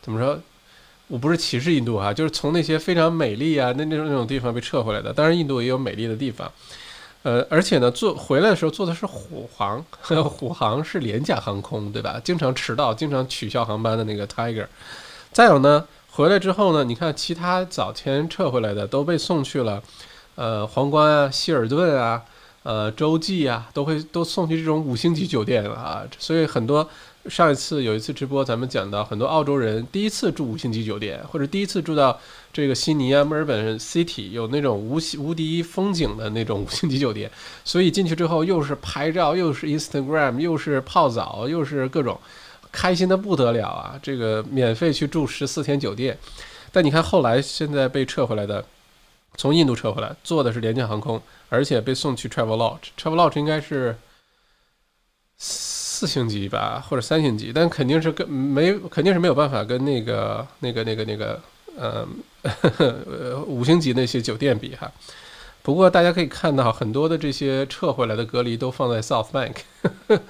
[0.00, 0.38] 怎么说，
[1.08, 6.50] 我不是歧视印度哈，就是从那些非常美丽啊那那种那种地方被撤回来的，当然印度也有美丽的地方。
[7.22, 9.84] 呃，而且呢，坐回来的时候坐的是虎航，
[10.24, 12.20] 虎航是廉价航空，对吧？
[12.24, 14.66] 经常迟到、经常取消航班的那个 Tiger。
[15.32, 19.82] 再有呢，回来之后呢，你看其他早前撤回来的都被送去了，
[20.34, 22.22] 呃，皇冠啊、希尔顿啊、
[22.62, 26.88] 呃，洲际啊，都会都送去这种五星级酒店了啊，所以很多。
[27.26, 32.18] 上一次有一次直播，咱们讲到很多澳洲人第一次住五星级酒店，或者第一次住到
[32.52, 37.30] 这个悉尼啊、墨尔本 City 有那种无无敌风景的那种五星级酒店，
[37.64, 42.18] 所以进去之后又是拍照，又是 Instagram，又是泡澡，又是各种
[42.72, 43.98] 开心的不得了啊！
[44.02, 46.18] 这个免费去住十四天酒店，
[46.72, 48.64] 但你看后来现在被撤回来的，
[49.36, 53.96] 从印度撤回来，坐的是廉价航空，而且被送去 Travel Lodge，Travel Lodge 应该是。
[55.42, 61.40] 四星级吧，或者三星级，但肯定是跟没肯定是没有办法跟那个那个那个那个
[61.80, 62.06] 呃
[63.48, 64.92] 五星级那些酒店比哈。
[65.62, 69.56] 不过大家可以看到，很多的这些撤回来的隔离都放在 South Bank，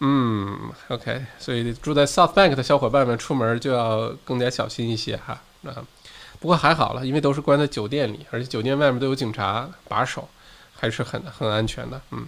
[0.00, 5.40] 嗯，OK，所以住在 South Bank 的小伙伴们出门就要更加小心一些哈。
[5.64, 5.76] 啊，
[6.38, 10.28] 不过还好了，因为都是关在酒店里，而且酒店外面都有警察把守，
[10.74, 12.00] 还是很很安全的。
[12.10, 12.26] 嗯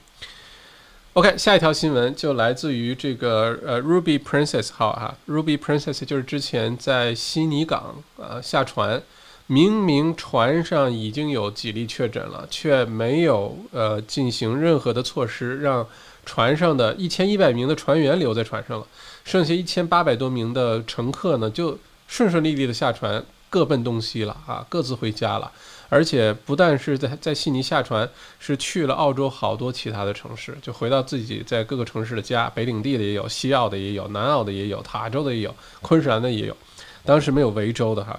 [1.15, 9.03] ，OK，下一条新闻就来自于这个呃 Ruby Princess 号哈，Ruby Princess 就是之前在悉尼港啊下船，
[9.47, 15.87] 明明船上已经有几例确诊了，却没有呃进行任何的措施让。
[16.25, 18.87] 船上的一千一百名的船员留在船上了，
[19.25, 23.21] 剩下一千八百多名的乘客呢，就顺顺利利的下船，
[23.51, 25.51] 各奔东西了啊，各自回家了。
[25.93, 28.09] 而且不但是在在悉尼下船，
[28.41, 36.57] 是去了澳洲好多其他的城市，就回到自己在各个城市的家，北领地的也有，西澳的也有，南澳的也有，塔州的也有，昆士兰的也有，
[37.05, 38.19] 当时没有维州的哈。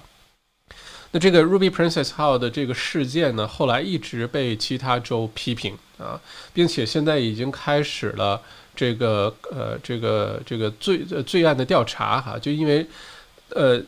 [1.10, 6.20] 那这个 Ruby Princess 号的这个事件呢，后来一直被其他州批评啊，
[6.52, 8.40] 并且现在已经开始了
[8.76, 12.86] 这个呃这个这个罪呃罪案的调查哈，就因为
[13.48, 13.82] 呃。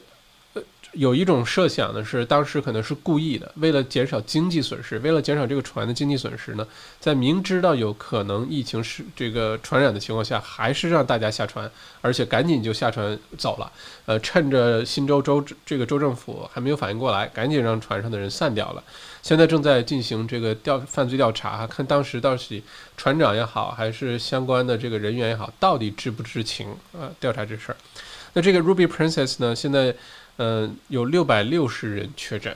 [0.92, 6.66] 有一种设想呢，是当时可能是故意的，为了减少经济损失，为了减少这个船的经济损失呢，
[6.98, 11.70] 在明知道有可能疫情是这个传染的情况下，还是让大家下船，
[12.00, 13.70] 而且赶紧就下船走了。
[14.06, 18.82] 呃，趁着新州州这个州政府还没有反应过来，赶紧让船上的人散掉了。
[19.22, 22.62] 现在正在进行这个调犯罪调查，看当时到底
[22.96, 27.10] 船长也好，还是相关的这个人员也好，到底知不知情啊？
[27.20, 27.76] 调查这事儿。
[28.32, 29.94] 那这个 Ruby Princess 呢，现在。
[30.38, 32.54] 嗯，有六百六十人确诊，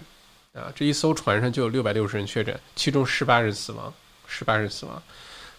[0.53, 3.93] 啊，这一艘船上就有六百六十人确诊，其中十八人死亡，
[4.27, 5.03] 十八人死亡，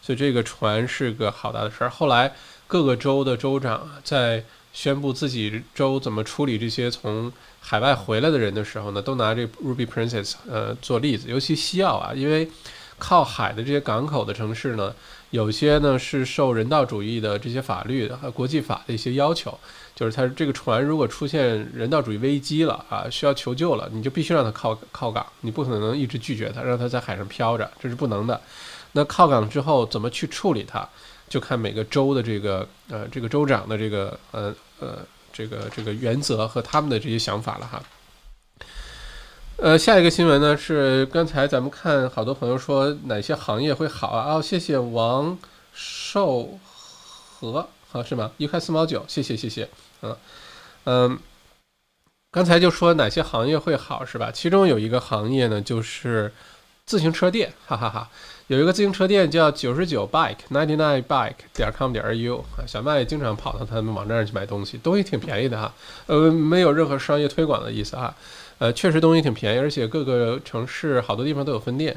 [0.01, 1.89] 所以这个船是个好大的事儿。
[1.89, 2.31] 后来
[2.67, 12.47] 各个州的州长在宣布自己州怎么处理这些从海外回来的人的时候呢，都拿这 Ruby Princess 呃做例子，尤其西澳啊，因为
[12.99, 14.93] 靠海的这些港口的城市呢，
[15.31, 19.59] 有些呢是受人道主义的这些法律和国际法的一些要求。
[20.01, 28.41] 就是它这个船如果出现人道主义危机了啊，需要求救了，你就必须让它靠靠港，你不可能一直拒绝它，让它在海上漂着，这是不能的。
[28.93, 30.89] 那靠港之后怎么去处理它，
[31.29, 34.97] 就看每个州的这个呃这个州长的这个呃呃
[35.31, 37.83] 这个这个原则和他们的这些想法了哈。
[39.57, 44.33] 呃，下一个新闻呢是刚才咱们看好多朋友说哪些行业会好啊？
[44.33, 45.37] 哦，谢谢王
[45.71, 46.57] 寿
[47.39, 47.67] 和。
[47.93, 48.31] 好是吗？
[48.37, 49.69] 一块四毛九，谢谢谢谢，
[50.01, 50.15] 嗯
[50.85, 51.19] 嗯，
[52.31, 54.31] 刚才就说哪些行业会好是吧？
[54.31, 56.31] 其中有一个行业呢，就是
[56.85, 58.09] 自行车店，哈哈哈。
[58.47, 65.73] 有一个自行车店叫九十九 bike ninety nine bike 点 com 点 ru 啊，小麦经常跑到他们网站上去买东西，东西挺便宜的哈，
[66.07, 68.13] 呃，没有任何商业推广的意思哈，
[68.57, 71.95] 呃，确实东西挺便宜，而且各个城市好多地方都有分店。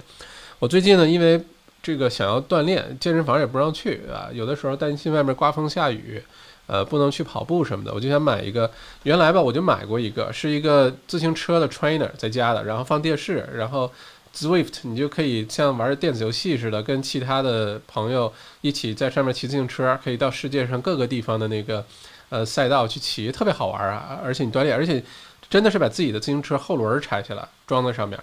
[0.61, 1.45] 我最近呢，因为
[1.85, 4.29] 这个想要锻炼，健身房也不让去啊。
[4.33, 6.23] 有的时候担心外面刮风下雨，
[6.67, 8.71] 呃，不能去跑步什么的，我就想买一个。
[9.03, 13.93] 原来吧，我就买过一个，是一个自行车的 trainer 在家的，然后放电视，然后
[14.35, 21.85] Zwift，你就可以像玩电子游戏似的，跟其他的朋友一起在上面骑自行车，可以到世界上各个地方的那个
[22.31, 24.19] 呃赛道去骑，特别好玩啊！
[24.25, 25.05] 而且你锻炼，而且
[25.51, 28.19] 真的是把自己的自行车后轮拆下来装在上面。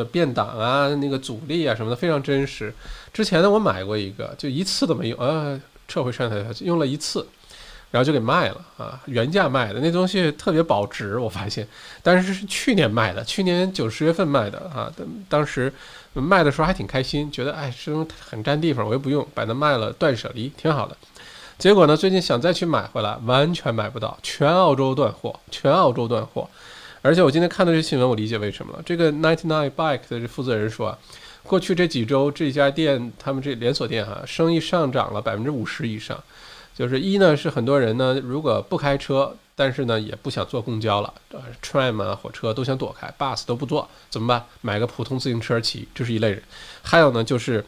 [0.00, 2.74] 是变档啊，那个阻力啊什么的非常真实。
[3.12, 7.26] 之前呢，我买过一个，就一次都没用，呃，撤回上台用了一次，
[7.90, 11.66] 然后就给卖了啊，原价卖的那东西特别保值，我发现。
[12.02, 14.92] 但是是去年卖的，去年九十月份卖的啊，
[15.28, 15.72] 当时
[16.12, 20.96] 卖的时候还挺开心，觉得哎，这东西很占地方，我又不用，把它卖了，断舍离，挺好的。
[21.56, 26.50] 结果呢，最近想再去买回来，完全买不到，全澳洲断货，全澳洲断货。
[27.04, 28.82] 而且我今天看到这新闻，我理解为什么了。
[28.82, 30.98] 这个 Ninety Nine Bike 的这负责人说啊，
[31.42, 36.18] 过去这几周这家店，他们这连锁店哈，生意上涨了百分之五十以上。
[36.74, 44.42] 就是一呢，是很多人呢，如果不开车，但是呢也不想坐公交了，呃，tram 啊火车都想躲开，bus 都不坐，怎么办？
[44.62, 46.42] 买个普通自行车骑，这是一类人。
[46.80, 47.62] 还有呢，就是。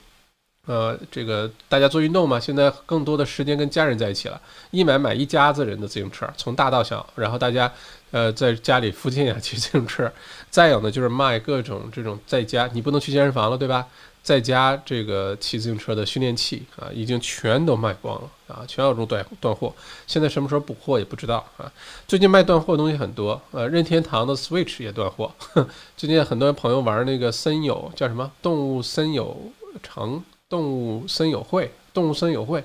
[0.69, 4.41] 呃，这个大家做运动嘛，现在更多的时间跟家人在一起了，
[4.73, 7.73] 一买买一家子人的自行车，从大到小，然后大家
[8.11, 10.11] 呃在家里附近啊骑自行车。
[10.51, 13.87] 再有呢，就是卖各种这种在家，你不能去健身房了，对吧？
[14.23, 19.73] 在家这个骑自行车的训练器啊，已经全都卖光了啊，全有种断断货。
[20.07, 21.71] 现在什么时候补货也不知道啊。
[22.09, 25.33] 最近卖断货的东西很多，呃，任天堂的 Switch 也断货。
[25.97, 29.53] 最近很多朋友玩那个森友叫什么动物森友
[29.83, 30.25] 城。
[30.49, 32.63] 动物森友会，动物森友会，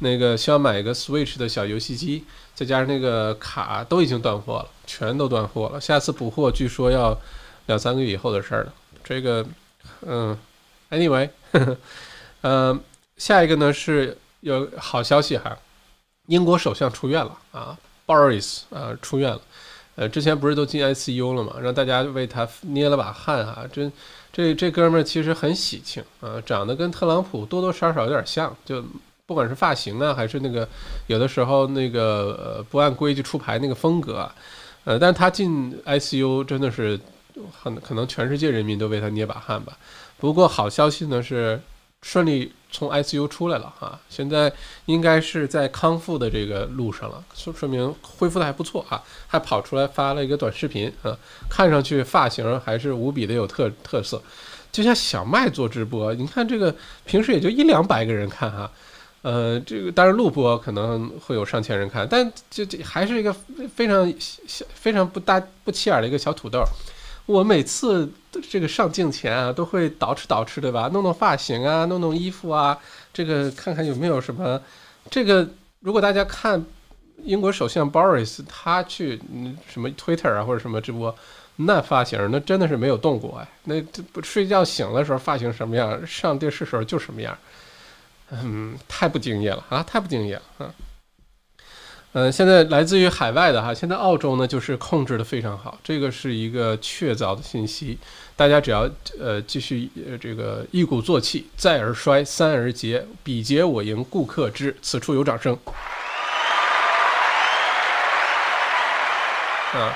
[0.00, 2.24] 那个需要买一个 Switch 的小游戏机，
[2.58, 5.80] 再加上那个卡都已经断货了，全都断货了。
[5.80, 7.16] 下次补货据说要
[7.66, 8.74] 两三个月以后的事儿了。
[9.04, 9.46] 这个，
[10.00, 10.36] 嗯
[10.90, 11.30] ，Anyway，
[12.40, 12.80] 嗯，
[13.16, 15.56] 下一个呢是有好消息哈，
[16.26, 19.40] 英国首相出院了啊，Boris 啊出院了，
[19.94, 23.92] 呃，之前不是都进 ICU 了嘛，让大家为他捏了把汗啊，真
[24.32, 28.84] 这这哥们儿其实很喜庆啊，长得跟特朗普多多少少有点像，就
[29.28, 30.66] 不管是发型啊，还是那个
[31.06, 34.34] 有的时候那个呃不按规矩出牌那个风格啊，
[34.84, 36.98] 呃，但他进 ICU 真的是
[37.52, 39.76] 很可能全世界人民都为他捏把汗吧。
[40.16, 41.60] 不过好消息呢是。
[42.00, 44.52] 顺利从 ICU 出来了啊，现在
[44.86, 51.18] 应该是在康复的这个路上了，说说明恢复的还不错啊，还跑出来发了一个短视频啊，
[51.50, 54.22] 看上去发型还是无比的有特特色，
[54.70, 56.72] 就像小麦做直播，你看这个
[57.04, 58.70] 平时也就一两百个人看哈，
[59.28, 63.30] 呃，这个当然录播可能会有上千人看，但这这还是一个
[63.74, 66.64] 非常小非常不大不起眼的一个小土豆。
[67.26, 68.10] 我每次
[68.50, 70.88] 这个上镜前啊，都会捯饬捯饬，对吧？
[70.94, 72.78] 弄弄发型啊，弄弄衣服啊，
[73.12, 74.58] 这个看看有没有什么。
[75.10, 75.46] 这个
[75.80, 76.64] 如果大家看
[77.22, 79.20] 英国首相 Boris 他去
[79.68, 81.14] 什么 Twitter 啊或者什么直播，
[81.56, 83.48] 那发型那真的是没有动过哎。
[83.64, 87.36] 那这不睡觉醒的时候发型什么样，上电视时候就什么样。
[88.30, 90.74] 嗯，太不敬业了啊，太不敬业了啊。
[92.12, 97.98] 嗯，现在来自于海外的哈，现在澳洲呢就是控制的非常好，这个是一个确凿的信息。
[98.34, 105.56] 大家只要呃继续呃这个一鼓作气，再而衰，三而竭，彼竭我盈，顾客之，此处有掌声。
[109.74, 109.94] 啊，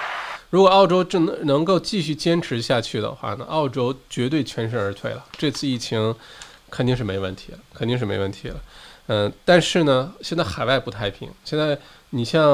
[0.51, 5.25] 如果澳洲正能够继续坚持下去的话呢，澳洲绝对全身而退了。
[5.39, 6.15] 这次疫情
[6.73, 8.61] 肯定是没问题了，肯定是没问题了。
[9.07, 11.79] 嗯，但是呢，现在海外不太平，现在。
[12.15, 12.45] 你像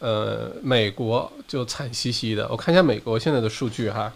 [0.00, 4.12] 呃美国就惨兮兮的，我看一下美国现在的数据哈。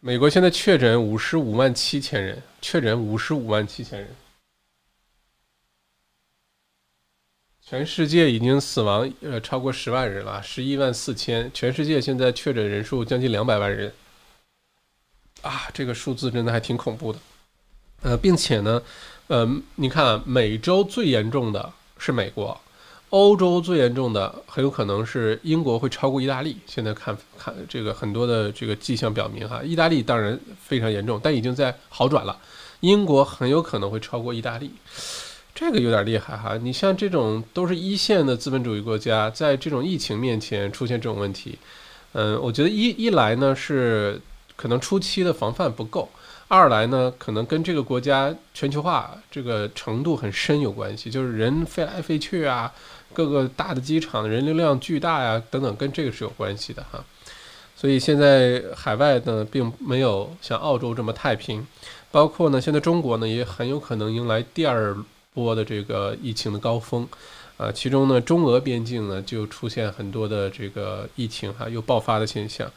[0.00, 4.08] 美国现在确诊五十五万七千人，确诊五十五万七千人，
[7.60, 13.94] 全世界已经死亡呃超过十万人了，十一万四千，全世界现在确诊人数将近两百万人，
[15.42, 17.18] 啊，这个数字真的还挺恐怖的，
[18.02, 18.82] 呃，并且呢。
[19.28, 22.58] 呃，你看，美洲最严重的是美国，
[23.10, 26.56] 欧洲最严重的很有可能是英国会超过意大利。
[26.66, 32.38] 现在看看这个很多的这个迹象表明，哈，意大利当然非常严重，但已经在好转了。
[32.80, 34.70] 英国很有可能会超过意大利，
[35.54, 36.56] 这个有点厉害哈。
[36.56, 41.58] 你像这种都是一线的资本主义国家，在这种疫情面前出现这种问题，
[42.12, 44.18] 嗯，我觉得一一来呢是
[44.58, 46.10] 可能初期的防范不够。
[46.48, 52.72] 二来呢，可能跟这个国家全球化这个程度很深有关系，就是人飞来飞去啊，
[53.12, 57.04] 各个大的机场人流量巨大呀，等等，跟这个是有关系的哈。
[57.76, 61.64] 所以现在海外呢，并没有像澳洲这么太平，
[62.10, 64.96] 包括呢，现在中国呢，也很有可能迎来第二
[65.34, 67.06] 波的这个疫情的高峰，
[67.58, 72.68] 啊，其中呢，中俄边境呢，就出现很多的这个疫情哈，又爆发的现象。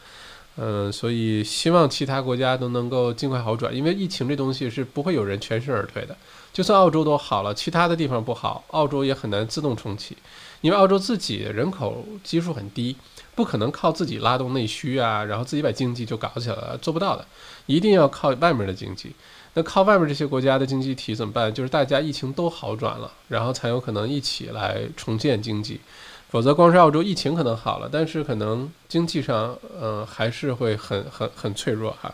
[0.56, 6.14] 嗯，所以希望其他国家都能够尽快好转，因为疫情这东西是不会有人全身而退的。
[6.52, 10.14] 就算澳洲都好了，其他的地方不好，澳洲也很难自动重启，
[10.60, 12.94] 因为澳洲自己人口基数很低，
[13.34, 17.24] 不可能靠自己拉动内需啊，然后自己把经济就搞起来了，做不到的，
[17.64, 19.12] 一定要靠外面的经济。
[19.54, 21.52] 那靠外面这些国家的经济体怎么办？
[21.52, 25.80] 就是大家疫情都好转了，然后才有可能一起来重建经济。
[26.32, 32.10] 否则，光是澳洲疫情可能好了，但是可能经济上，呃，还是会很很很脆弱哈。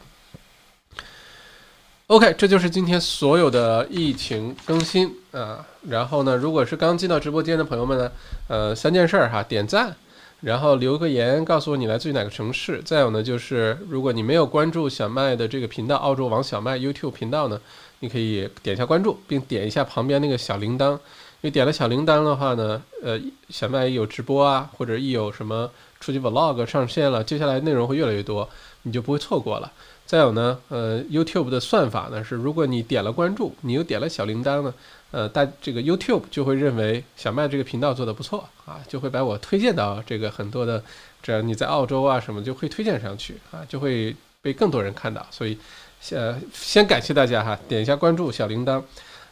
[2.08, 5.64] OK，这就是今天所有的疫情更新啊。
[5.82, 8.10] 然后呢，如果是刚进到直播间的朋友们呢，
[8.48, 9.94] 呃，三件事儿哈：点赞，
[10.40, 17.60] 然后留个言，告诉我你来自于哪个城市；再有呢，就是如果你没有关注小麦的这个频道，澳洲王小麦 YouTube 频道呢，
[18.00, 20.98] 你可以点一下关注，并点一下旁边那个小铃铛。
[21.40, 23.18] 因为点了小铃铛的话呢，呃，
[23.48, 25.70] 小麦一有直播啊，或者一有什么
[26.00, 28.48] 出去 vlog 上线了，接下来内容会越来越多，
[28.82, 29.70] 你就不会错过了。
[30.04, 34.74] 再有呢，呃，YouTube 的算法呢是，如果你点了关注，你又点了小铃铛呢，
[35.12, 40.82] 呃，大这个 YouTube 就会认为小麦这个频道做的不错啊，就会把我推荐到这个很多的，
[41.22, 45.24] 只要你在澳洲啊什么，就会推荐上去啊，就会被更多人看到。
[45.30, 45.56] 所以，
[46.00, 48.82] 先先感谢大家哈，点一下关注小铃铛。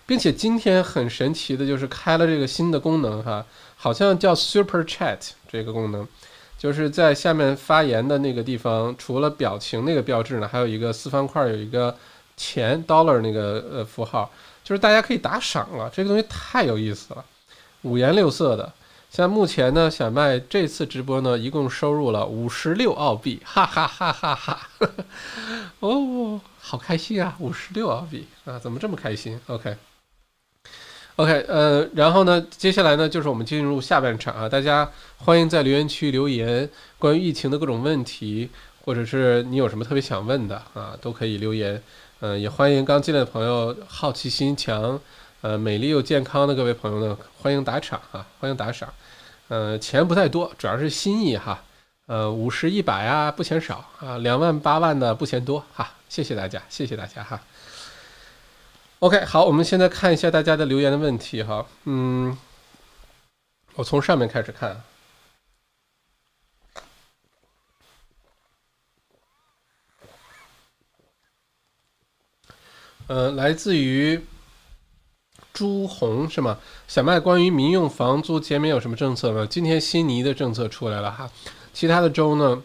[0.07, 3.45] 并且今天很神奇的就是开了这个新的功能哈，
[3.77, 5.19] 好像叫 Super Chat
[5.51, 6.07] 这个功能，
[6.57, 11.97] 就是在下面发言的那个地方，除了表情那个标志呢，还有一个四方块有一个
[12.37, 14.31] 钱 dollar 那个呃符号，
[14.63, 15.91] 就是大家可以打赏了。
[15.93, 17.25] 这个东西太有意思了，
[17.83, 18.73] 五颜六色的。
[19.09, 24.69] 像目前呢，小麦这次直播呢，一共收入了五十六澳币，哈哈哈哈哈！
[25.81, 29.77] 哦，好开心啊，五十六澳币啊，怎么这么开心？OK。
[31.17, 34.87] OK，呃，然后呢，接下来呢就是我们进入下半场啊，大家
[35.17, 38.51] 欢迎在留言区留言关于疫情的各种问题，
[38.85, 41.83] 或者是你有什么特别想问的啊，都可以留言。
[42.21, 45.01] 嗯，也欢迎刚进来的朋友，好奇心强，
[45.41, 48.93] 呃，美丽又健康的各位朋友呢，欢迎打赏啊，欢迎打赏。
[49.49, 51.63] 呃，钱不太多，主要是心意哈。
[52.09, 55.95] 呃，五十、一百啊，不嫌少啊，两万、八万的不嫌多哈。
[56.11, 57.41] 谢谢大家，谢谢大家哈。
[59.01, 61.67] OK，好，我们现在看一下大家的留言的问题哈。
[61.85, 62.37] 嗯，
[63.75, 64.83] 我从上面开始看。
[73.09, 74.25] 呃，来自于
[75.53, 76.59] 朱红是吗？
[76.89, 79.47] 小麦关于民用房租减免有什么政策吗？
[79.49, 81.31] 今天悉尼的政策出来了哈，
[81.75, 82.63] 其他的州呢，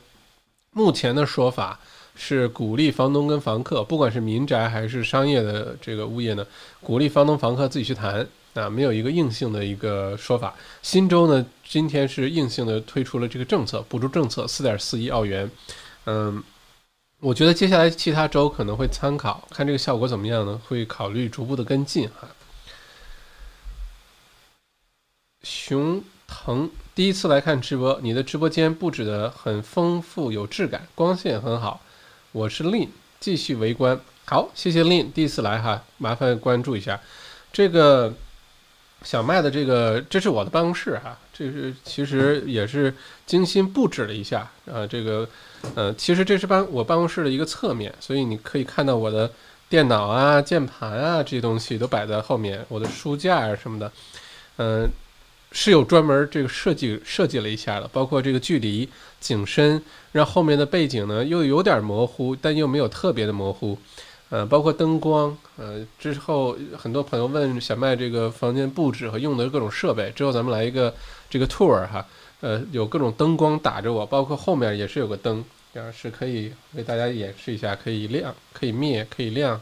[0.72, 1.82] 目前的说法。
[2.24, 6.46] 是鼓励房东跟房客，不管是民宅还是商业的这个物业呢，
[6.80, 10.54] 鼓励房东房客自己去谈啊，没有一个硬性的一个说法。
[10.84, 15.50] 新州呢，今天是硬性的推出了这个政策，补助政策四点四亿澳元。
[16.06, 16.44] 嗯，
[17.20, 20.62] 我觉得接下来其他州可能会参考，看这个效果怎么样呢？
[20.68, 22.28] 会考虑逐步的跟进哈。
[25.42, 31.82] 熊腾第一次来看直播，你的直播间布置的很丰富有质感，光线很好。
[32.32, 34.00] 我是令继续围观。
[34.26, 37.00] 好，谢谢令第一次来哈，麻烦关注一下。
[37.52, 38.14] 这个
[39.04, 42.94] 小麦的这个，这是我的办公室哈，这是其实也是
[43.26, 44.88] 精心布置了一下啊。
[44.88, 45.28] 这个，
[45.76, 49.30] 呃，其实这是办我办公室的一个侧面，所以你可以看到我的
[49.68, 53.92] 电脑啊、键盘啊这些东西都摆在后面，我的书架啊什么的，
[54.58, 54.90] 嗯。
[55.52, 58.88] 是有专门这个设计设计了一下的，包括这个距离、
[59.20, 59.82] 景深，
[60.12, 63.78] 让后面的背景呢又有点模糊，但又没有特别的模糊。
[64.30, 70.96] 呃，包括灯光，呃，之后很多朋友问小麦这个房间布置和用的各种设备，之后咱们来一个
[71.30, 72.06] 这个 tour 哈，
[72.40, 75.44] 呃，有各种灯光打着我，包括后面也是有个灯，
[75.74, 79.60] 这样是可以为大家演示一下，可以亮，可以灭，可以亮，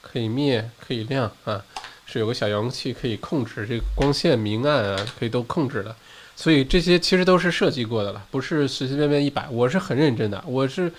[0.00, 1.64] 可以灭，可以亮啊。
[2.06, 5.94] 是有个小遥控器可以控制这个光线明暗啊，可以都控制的，
[6.36, 9.48] 所以这些其实都是设计过的了，不是随随便便一摆。
[9.50, 10.92] 我是很认真的，我是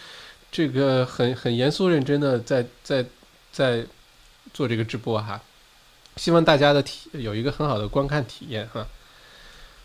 [0.52, 3.06] 这个很很严肃认真的在在
[3.54, 3.86] 在
[4.54, 5.40] 做这个直播哈，
[6.18, 8.86] 希望大家的体有一个很好的观看体验哈。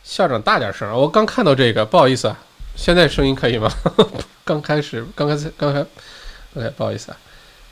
[0.02, 2.36] 校长大点声，我刚看到这个，不好意思啊，
[2.74, 3.72] 现在声音可以吗？
[4.44, 5.86] 刚开始，刚开始，刚开
[6.56, 7.18] ，OK，不好意思啊，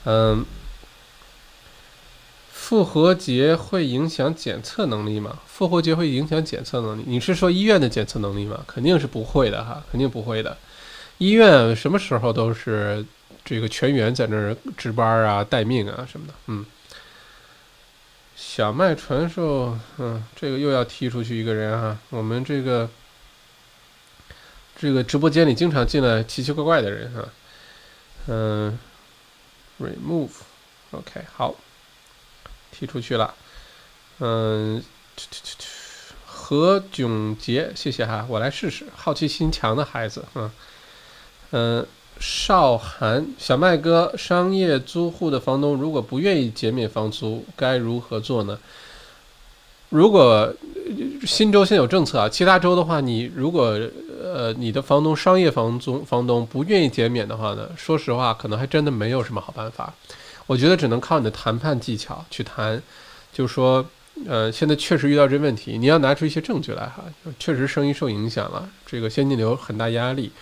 [0.05, 0.47] 嗯。
[2.71, 5.41] 复活节会影响检测能力吗？
[5.45, 7.03] 复活节会影响检测能力？
[7.05, 8.63] 你是说医院的检测能力吗？
[8.65, 10.57] 肯定是不会的哈，肯定不会的。
[11.19, 13.05] 医院什么时候都是
[13.45, 16.35] 这个全员在那儿值班啊、待命啊什么的。
[16.47, 16.65] 嗯，
[18.37, 21.99] 小麦传授，嗯，这个又要踢出去一个人哈。
[22.11, 22.89] 我们这个
[24.79, 27.29] 这个直播间里经常进来奇奇怪怪的人哈。
[28.29, 28.79] 嗯
[29.81, 31.57] ，remove，OK，好。
[32.81, 33.35] 踢出去了，
[34.21, 34.83] 嗯，
[36.25, 38.87] 何炯杰，谢谢哈，我来试试。
[38.97, 40.51] 好奇心强的孩子，嗯
[41.51, 41.87] 嗯，
[42.19, 48.59] 少涵，小麦哥，商业租户的房东如果不愿意减免房租，该如何做呢？
[49.91, 50.51] 如果
[51.27, 53.79] 新州现有政策啊，其他州的话，你如果
[54.23, 59.93] 呃你的房东商业房租房东不愿意减免的话呢，说实话，可能还真的没有什么好办法。
[60.51, 62.83] 我觉得只能靠你的谈判技巧去谈，
[63.33, 63.87] 就是说，
[64.27, 67.05] 呃，现在确实遇到这问题，你要拿出一些证据来哈，
[67.39, 70.33] 确实生意受影响了，这个现金流很大压力，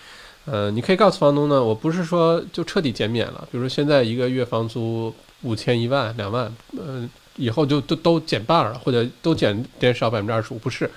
[0.47, 7.07] 呃，你可以告诉房东呢，我不是说就彻底减免了，比如说现在一个月房租五千、一万、两万，呃，
[7.37, 10.91] 以后就都都减半了，或者都减减少百分之二十五，不是，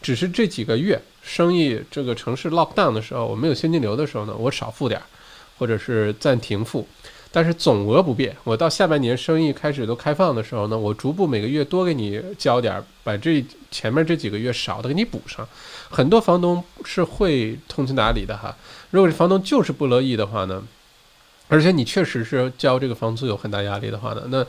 [0.00, 5.04] 只是这几个月生意这个城市 lock down 的时候，我没有现金流的时候呢，我少付点儿，
[5.58, 6.88] 或者是暂停付。
[7.34, 15.44] 但是总额不变，我到下半年生意开始都开放的时候呢，我逐步每个月多给你交点儿，把这前面这几个月少的给你补上。
[15.90, 18.56] 很多房东是会通情达理的哈。
[18.92, 20.62] 如果是房东就是不乐意的话呢，
[21.48, 24.46] 而且你确实是交这个房租有很大压力的话呢，那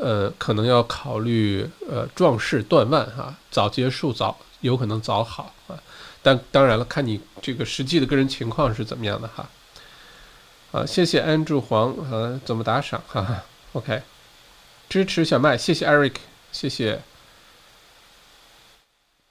[0.00, 5.74] 呃可能要考虑呃壮士断腕哈，早结束早有可能早好啊。
[6.22, 9.48] 但当然了，看你这个实际的个人情况是怎么样的哈。
[10.70, 13.02] 啊，谢谢安住黄，呃，怎么打赏？
[13.08, 13.42] 哈哈
[13.72, 14.02] ，OK，
[14.88, 16.14] 支持小麦，谢谢 Eric，
[16.52, 17.00] 谢谢。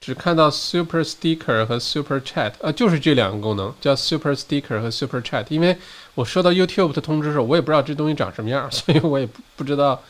[0.00, 5.44] 只看到 Super Sticker 和 Super Chat，啊，就是这两个功能，叫 Super Sticker 和 Super Chat。
[5.48, 5.76] 因为
[6.14, 10.00] 我收到 YouTube 的通知时候，我也不知道这东西长什么样，所以我也不不知道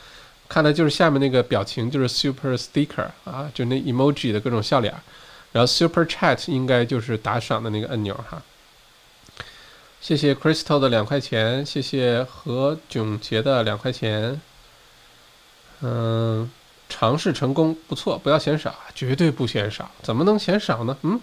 [0.47, 4.93] 看来就是下面那个表情就是 Super Sticker 啊，就那 emoji 的各种笑脸，
[5.51, 8.41] 然后 Super Chat 应该就是打赏的那个按钮哈。
[10.01, 14.41] 谢谢 Crystal 的两块钱，谢谢何炯杰的两块钱。
[15.81, 16.49] 嗯，
[16.87, 20.97] 尝试成功，不错，不要嫌少，绝对不嫌少，怎么能嫌少呢？
[21.03, 21.19] 嗯，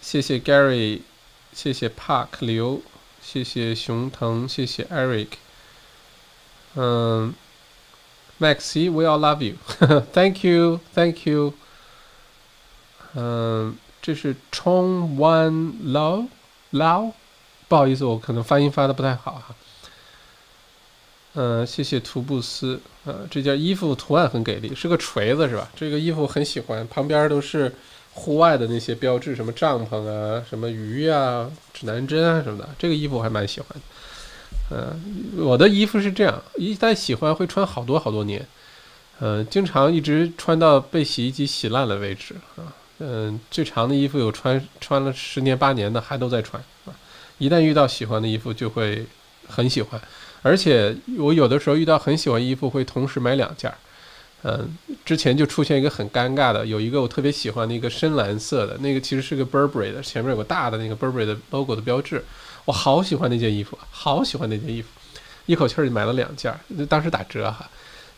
[0.00, 1.02] 谢谢 Gary，
[1.52, 2.82] 谢谢 Park 刘，
[3.22, 5.28] 谢谢熊腾，谢谢 Eric。
[6.74, 7.34] 嗯
[8.40, 11.54] ，Maxi，we all love you，thank you，thank you。
[13.14, 17.12] 嗯，这是 Chong Wan Lao，Lao。
[17.68, 19.54] 不好意思，我可能发音发的不太好哈。
[21.34, 22.80] 嗯，谢谢图布斯。
[23.04, 25.68] 呃，这件衣服图案很给力，是个锤子是吧？
[25.76, 27.74] 这个衣服很喜欢，旁边都是
[28.12, 32.68] 户外的那些标志，什么帐篷啊，什么鱼啊，指南针啊什么的。
[32.78, 33.68] 这个衣服我还蛮喜欢。
[34.70, 38.46] 嗯，我的衣服是这样，一旦喜欢会穿好多好多年。
[39.20, 42.72] 嗯，经常一直穿到被洗衣机洗烂了为止啊。
[43.00, 46.94] 嗯，最长的衣服有穿穿了十年八年的，还都在穿啊。
[47.38, 49.04] 一旦遇到喜欢的衣服，就会
[49.48, 50.00] 很喜欢，
[50.42, 53.76] 而且我有的时候遇到很喜欢衣服，会同时买两件儿。
[54.46, 54.76] 嗯，
[55.06, 62.22] 之前就出现一个很尴尬的，有一个我特别喜欢的一个深蓝色的，那个其实是个 Burberry 的，前面有个大的那个 Burberry 的 logo 的标志，
[62.66, 64.88] 我好喜欢那件衣服，好喜欢那件衣服，
[65.46, 67.70] 一口气儿就买了两件儿，当时打折哈，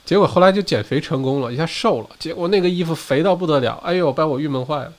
[0.05, 4.93] 结果后来就减肥成功了，一下瘦了，结果那个衣服肥到不得了，哎呦，把我郁闷坏了。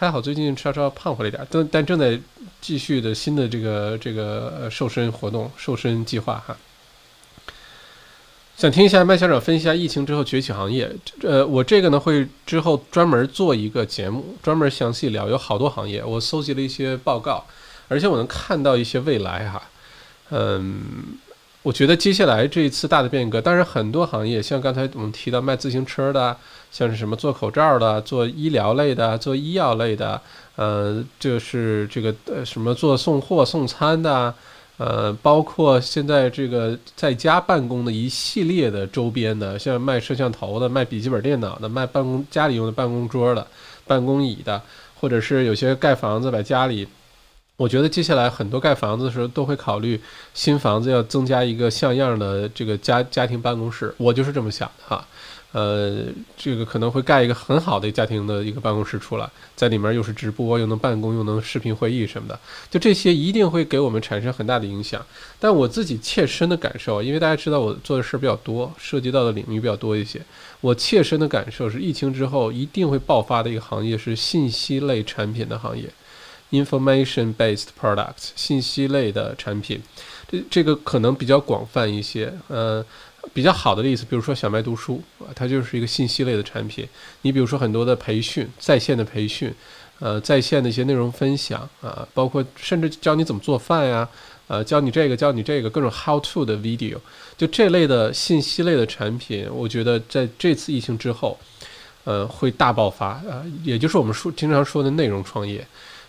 [0.00, 2.18] 还好最近稍稍胖回来点，但但正在
[2.58, 6.56] 继续的新的这个这个瘦身活动、瘦身计划哈。
[8.56, 10.90] 想听一下麦校长分析一下疫情之后崛起行业，
[11.22, 17.44] 呃，我这个呢会之后专门做一个节目，专门详细聊，有好多行业，我搜集了一些报告，
[17.88, 19.62] 而且我能看到一些未来哈，
[20.30, 20.82] 嗯。
[21.62, 26.34] 我觉得接下来这一次大的变革，当然很多行业，像刚才我们提到卖自行车的，
[26.70, 30.18] 像是什么做口罩的、做医疗类的、做医药类的，
[30.56, 34.34] 呃，就是这个呃什么做送货送餐的，
[34.78, 43.46] 呃，包括现在这个在家办公的一系列的周边的，像卖摄像头的、卖笔记本电脑的、卖办公家里用的办公桌的、
[43.86, 44.62] 办公椅的，
[44.98, 46.88] 或者是有些盖房子把家里。
[47.60, 50.00] 我觉得接下来很多盖房子的时候都会考虑
[50.32, 55.06] 新房子要增加一个像样的这个家家庭办公室，我就是这么想的哈。
[55.52, 56.04] 呃，
[56.38, 62.40] 这个可能会盖一个很好的家庭的一个办公室出来，在里面又是直播又能办公又能视频会议什么的，
[62.70, 65.04] 就这些一定会给我们产生很大的影响。
[65.38, 70.18] 但我自己切身的感受，因为大家知道我做的事儿比较多，涉及到的领域比较多一些，
[70.62, 75.84] 我切身的感受是，疫情之后一定会爆发的一个行业是信息类产品的行业。
[76.50, 79.80] Information-based products，信息类的产品，
[80.28, 82.32] 这这个可能比较广泛一些。
[82.48, 82.84] 呃，
[83.32, 86.88] 比较好的例子，比如说小麦读书啊，它就是一个信息类的产品。
[87.22, 89.54] 你比如说很多的培训，在线的培训，
[90.00, 94.08] 呃，在线的一些内容分享啊，包括甚至教你怎么做饭呀，
[94.48, 96.96] 呃，教你这个教你这个各种 how-to 的 video，
[97.36, 101.38] 就这类的信息类的产品，我觉得在这次疫情之后，
[102.02, 105.64] 呃，会大爆发啊，也就是我们说经常说的内容创业。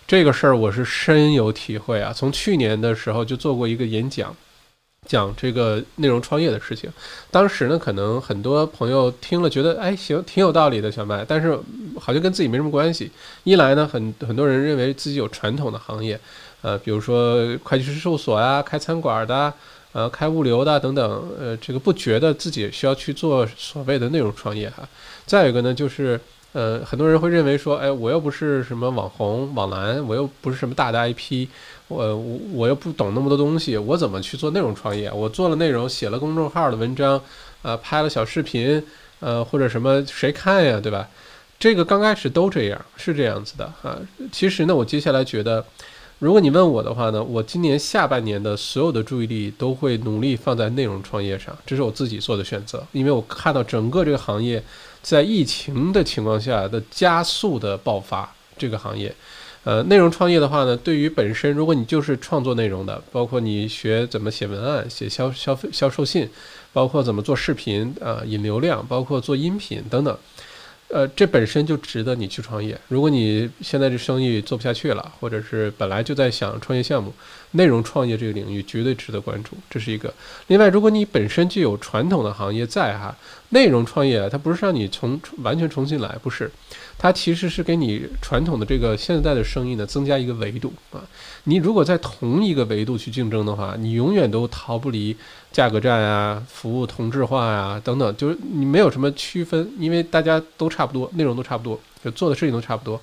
[0.07, 2.11] 这个事儿我是深有体会啊！
[2.11, 4.35] 从去年的时候就做过一个演讲，
[5.07, 6.91] 讲这个内容创业的事情。
[7.31, 11.23] 当时呢，可能很多朋友听了觉得，哎，行，挺有道理的，小麦。
[11.25, 11.57] 但是
[11.97, 13.09] 好像跟自己没什么关系。
[13.45, 16.19] 一来呢，很很多人认为自己有传统的行业，
[16.61, 19.53] 呃，比如说会计师事务所啊、开餐馆的、
[19.93, 24.85] 呃、开物流的等等，呃，这个不觉得自己需要去做所谓的内容创业哈。
[25.25, 26.19] 再有一个呢，就是。
[26.53, 31.47] 呃，很多人会认为说，哎，我又不是什么网红网蓝，我又不是什么大的 IP，
[31.87, 35.09] 我我我又不懂那么多东西，我怎么去做内容创业？
[35.13, 37.21] 我做了内容，写了公众号的文章，
[37.61, 38.83] 呃，拍了小视频，
[39.21, 41.07] 呃，或者什么谁看呀，对吧？
[41.57, 43.97] 这个刚开始都这样，是这样子的啊。
[44.29, 45.63] 其实呢，我接下来觉得，
[46.19, 54.61] 如果你问我的话呢，我今年下半年的所有的注意力都会努力放在内容创业上，这是我自己做的选择，因为我看到整个这个行业。
[55.01, 59.13] 在疫情的情况下的加速的爆发，这个行业，
[59.63, 66.29] 呃，内容创业的话呢，对于本身，如果你就是创作内容的，包括你学怎么写文案、写销消费销售信，
[66.71, 70.17] 包括怎么做视频啊、引流量，包括做音频等等。
[70.93, 72.77] 呃，这本身就值得你去创业。
[72.89, 77.13] 如果你现在这生意做不下去了，或者是本来就在想创业项目，
[77.51, 79.55] 内容创业这个领域绝对值得关注。
[79.69, 80.13] 这是一个。
[80.47, 83.15] 另外，如果你本身就有传统的行业在哈，
[83.49, 86.51] 内容创业它不是让你从完全重新来，不是，
[87.01, 91.01] 它其实是给你传统的这个现在的生意呢增加一个维度啊。
[91.45, 95.17] 你如果在同一个维度去竞争的话，你永远都逃不离
[95.51, 103.01] 价格战啊、服务同质化啊等等，就是你没有什么区分，因为大家都差不多，内容都差不多，就做的事情都差不多。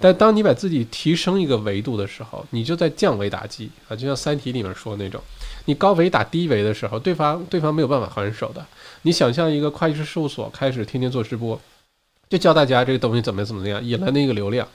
[0.00, 5.20] 但当你把自己提升一个维度的时候，你就在降维打击啊，就像《三体》里面说的那种，
[5.66, 8.66] 你高维打低维的时候，对方对方没有办法还手的。
[9.02, 11.58] 你想象一个会计师事务所开始天天做直播，
[12.28, 14.66] 就教大家这个东西怎么怎么样，引来那个流量，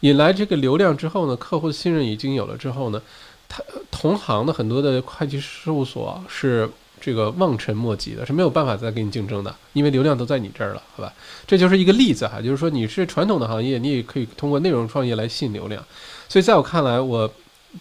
[0.00, 3.00] 引来这个流量之后呢，客户的信任已经有了之后呢，
[3.48, 6.68] 他同行的很多的会计事务所是。
[6.98, 11.12] 这个望尘莫及的是没有办法再跟你竞争的，因为流量都在你这儿了，好吧？
[11.46, 15.84] 这就是一个例子哈，就是说你是传统的行业，你也可以通过内容创业来吸引流量。
[16.26, 17.30] 所以在我看来，我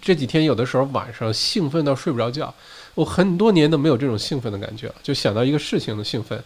[0.02, 2.54] 这几天有的时候晚上兴奋到睡不着觉，
[2.94, 4.96] 我很多年都没有这种兴奋的感觉了。
[5.02, 6.44] 就想到一个事情的兴奋，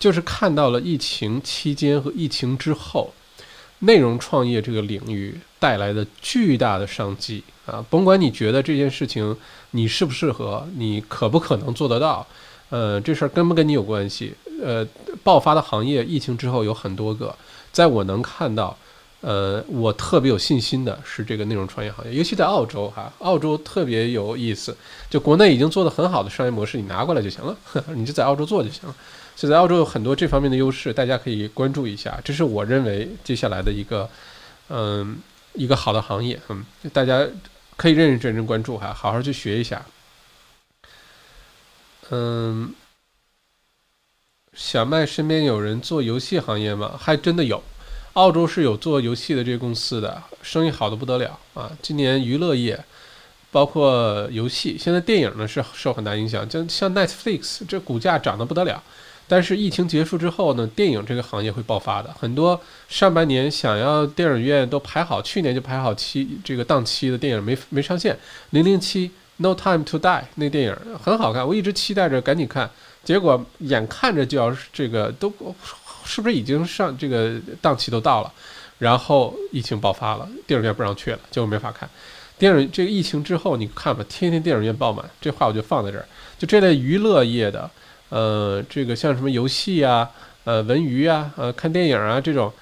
[0.00, 3.14] 就是看到了疫情期间和疫情之后，
[3.78, 7.84] 内容创业这个领域带来的巨大的商机啊！
[7.88, 9.36] 甭管你觉得这件事情。
[9.72, 10.66] 你适不适合？
[10.74, 12.26] 你可不可能做得到？
[12.70, 14.34] 呃，这事儿跟不跟你有关系？
[14.60, 14.84] 呃，
[15.22, 17.32] 爆发的行业，疫情之后有很多个，
[17.70, 18.76] 在我能看到，
[19.20, 24.76] 呃，我特别有信心的是这个内容创业行业，尤其在澳洲哈，澳洲特别有意思。
[25.08, 27.56] 就国内已经做的很好的商业模式，你拿过来就行了，
[27.94, 28.94] 你就在澳洲做就行了。
[29.40, 32.20] 所以在澳洲有很多这方面的优势，大家可以关注一下。
[32.22, 34.10] 这是我认为接下来的一个，
[34.68, 35.16] 嗯，
[35.54, 36.38] 一个好的行业。
[36.50, 36.62] 嗯，
[36.92, 37.26] 大家。
[37.76, 39.82] 可以认认真真关注哈，好好去学一下。
[42.10, 42.74] 嗯，
[44.52, 46.94] 小麦身边有人做游戏行业吗？
[47.00, 47.62] 还真的有，
[48.12, 51.72] 澳洲是有做游戏的这个公司的，生意好的不得了啊！
[51.80, 52.78] 今年娱乐业，
[53.50, 58.82] 包括游戏，现在电影呢是受很大影响，就像 Netflix 这股价涨得不得了。
[59.30, 62.12] 但是疫情结束之后呢，电影这个行业会爆发的。
[62.18, 68.18] 很多上半年想要电影院都排好，去年就排好期这个档期的电影没没上线。
[68.50, 72.68] 零零七 No Time to Die 那电影很好看，我一直期待着赶紧看，
[73.04, 75.32] 结果眼看着就要这个都
[76.04, 78.32] 是不是已经上这个档期都到了，
[78.80, 81.88] 然后疫情爆发了，电影院不让去了，结果没法看。
[82.36, 86.04] 电影这个疫情之后你看吧，天天电影院爆满，这话我就放在这儿。
[86.36, 87.70] 就这类娱乐业的。
[88.10, 90.10] 呃，这个像什么游戏呀，
[90.44, 92.52] 呃，文娱啊，呃，看电影啊，这种，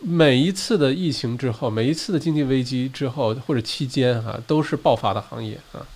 [0.00, 5.86] 每一次的疫情之后，每一次的经济危机之后或者期间哈，都是爆发的行业啊。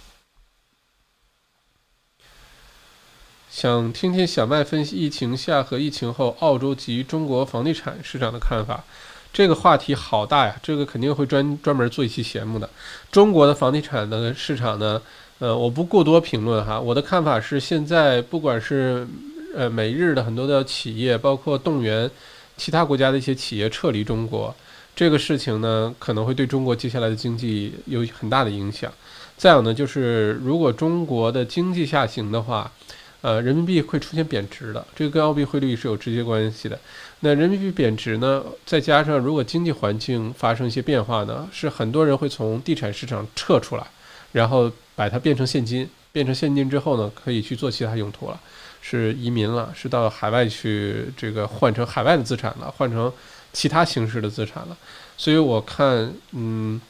[3.51, 8.84] 想听听小麦分析疫情下和疫情后澳洲及中国房地产市场的看法。
[9.30, 12.70] 这个话题好大呀，这个肯定会专专门做一期节目的。
[13.12, 15.03] 中国的房地产的市场呢？
[15.41, 16.80] 呃，我不过多评论哈。
[16.80, 19.07] 我的看法是，现在不管是
[19.55, 22.11] 呃美日的很多的企业，包括动员
[22.57, 24.53] 其他国家的一些企业撤离中国，
[24.97, 28.93] 这个事情呢，可能会对中国接下来的经济有很大的影响。
[29.36, 32.72] 再有呢，就是如果中国的经济下行的话，
[33.20, 36.76] 呃，人民币会出现贬值的，这个跟澳币汇率是有直接关系的。
[37.20, 43.86] 那人民币贬值呢，再加上如果经济环境发生一些变化呢，是很多人会从地产市场撤出来。
[44.32, 48.38] 然后把它变成现金，变成现金之后呢，可以去做其他用途了，
[48.80, 53.12] 是移民了，是到海外去这个换成海外的资产了，换成
[53.52, 54.76] 其他形式的资产了。
[55.16, 56.80] 所以我看，嗯，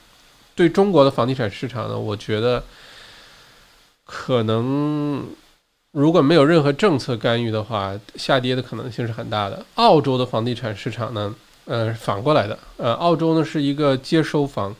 [0.54, 2.62] 对中国的房地产市场呢，我觉得
[4.04, 5.26] 可能
[5.92, 9.64] 如果没有任何政策干预的话，下跌的可能性是很大的。
[9.76, 11.34] 澳洲的房地产市场呢，
[11.66, 14.74] 呃，反过来的，呃，澳洲呢是一个接收方。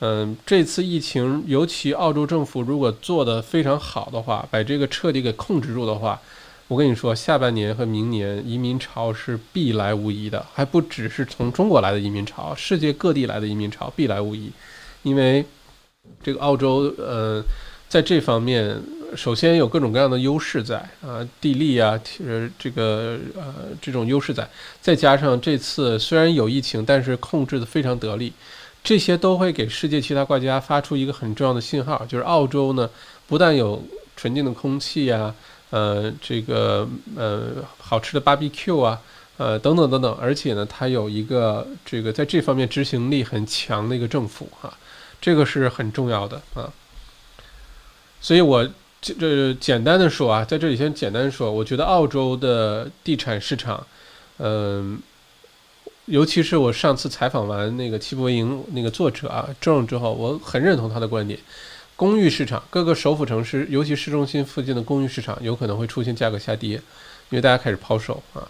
[0.00, 6.20] 嗯，这次疫情，尤其澳洲政府如果做得非常好的话，把这个彻底给控制住的话，
[6.68, 14.50] 我跟你说，下半年和明年移民潮是必来无疑的，还不只是从中国来的移民潮，世界各地来的移民潮必来无疑。
[15.02, 15.42] 因为
[16.22, 17.42] 这个澳洲，呃，
[17.88, 18.78] 在这方面，
[19.16, 24.46] 首先有各种各样的优势在啊，地利啊，呃，这个呃这种优势在，
[24.82, 28.30] 再加上这次虽然有疫情，但是控制的非常得力。
[28.86, 32.88] 这些都会给世界其他国家发出一个很重要的信号，就是澳洲呢，
[33.26, 33.82] 不但有
[34.16, 35.34] 纯净的空气啊，
[35.70, 39.00] 呃，这个呃好吃的 barbecue 啊，
[39.38, 44.72] 呃等等等等，而且呢，它有一个这个在这方面执行力很强的一个政府哈，
[45.20, 46.70] 这个是很重要的啊。
[48.20, 48.64] 所以我
[49.00, 53.84] 这这简单的说啊，在这里先简单说，我觉得澳洲的地产市场，
[54.38, 55.02] 嗯。
[56.06, 61.38] 尤其是我上次采访完那个七博营那个作者啊郑之后，我很认同他的观点。
[61.96, 66.74] 公寓市场各个首府城市，尤其市中心附近的公寓市场，有可能会出现价格下跌，
[67.30, 68.46] 因为大家开始抛售啊。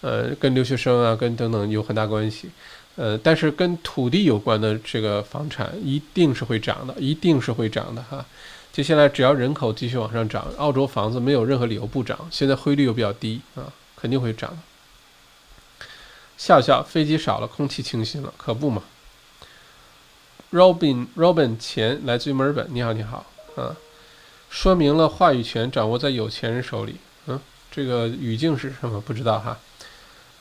[0.00, 2.48] 呃，跟留学生啊，跟等等有很大关系。
[2.96, 8.24] 呃，但是跟土地有关的这个房产一定是会涨的，一定是会涨的哈。
[8.72, 12.18] 接下来只要人口继续往上涨，澳洲房子没有任何理由不涨。
[12.30, 14.56] 现在汇率又比较低啊，肯定会涨。
[16.36, 18.82] 笑笑，飞机少了，空气清新了，可不嘛。
[20.52, 23.26] Robin Robin 钱来自于墨尔本，你好你好
[23.56, 23.74] 啊，
[24.48, 26.96] 说明了话语权掌握在有钱人手里。
[27.26, 29.00] 嗯，这个语境是什么？
[29.00, 29.58] 不知道哈。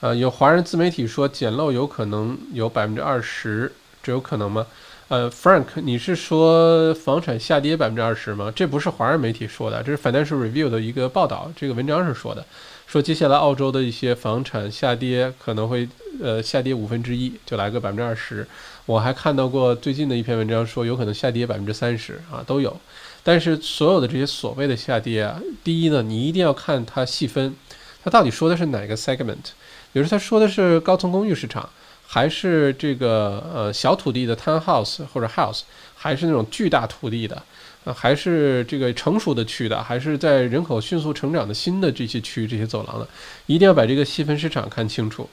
[0.01, 3.71] 呃，有华人自媒体说捡漏有可能有百分之二十，
[4.03, 4.67] 这有可能吗？
[5.07, 8.51] 呃，Frank，你是说房产下跌百分之二十吗？
[8.55, 12.45] 这不是华人媒体说的，这是 Financial Review 的一个报道，这个文章是说的，
[12.93, 15.89] 说接下来澳洲的一些房产下跌可能会
[16.21, 18.47] 呃下跌五分之一，就来个百分之二十。
[18.85, 22.79] 我还看到过最近的一篇文章说有可能下跌百分之三十啊，都有。
[23.23, 27.55] 但是所有的这些所谓的下跌啊，第一呢，你一定要看它细分，
[28.03, 29.53] 它到底说的是哪个 segment。
[29.91, 31.67] 比如他说的是高层公寓市场，
[32.05, 35.61] 还是这个呃小土地的 townhouse 或者 house，
[35.95, 37.41] 还是那种巨大土地的，
[37.84, 43.07] 呃还是这个成熟的区的，还是在人口迅速成长的新的这些区这些走廊的，
[43.45, 45.29] 一定要把这个细分市场看清楚。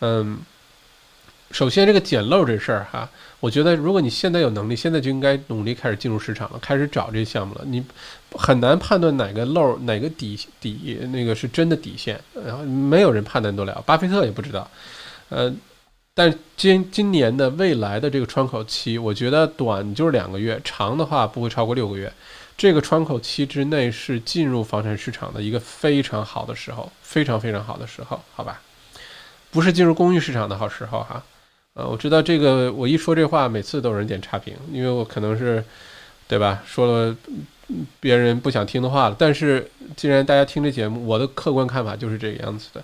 [0.00, 0.38] 嗯，
[1.50, 3.08] 首先这个捡漏这事儿哈。
[3.38, 7.62] 我觉得，如果你现在有能力，现在就应该努力开始进入市场了，开始找这些项目了。
[7.66, 7.84] 你
[8.32, 14.68] 很难判断哪个漏、哪个底底那个是真的底线，然后没有人判断得了，巴菲特也不知道。
[15.28, 15.54] 呃，
[16.18, 22.10] 但今今年的未来的这个窗口期，我觉得短就是两个月，长的话不会超过六个月。
[22.56, 28.62] 这个窗口期之内是进入房产市场的一个非常好的时候，非常非常好的时候，好吧？
[29.50, 31.22] 不是进入公寓市场的好时候哈。
[31.74, 35.62] 呃，我知道这个，我一说这话，每次都有人点差评，因为我可能是，
[36.26, 36.62] 对吧？
[36.66, 37.14] 说了
[38.00, 39.16] 别人不想听的话了。
[39.18, 42.82] 但是既然大家听这节目，我的客观看法就是这个样子的。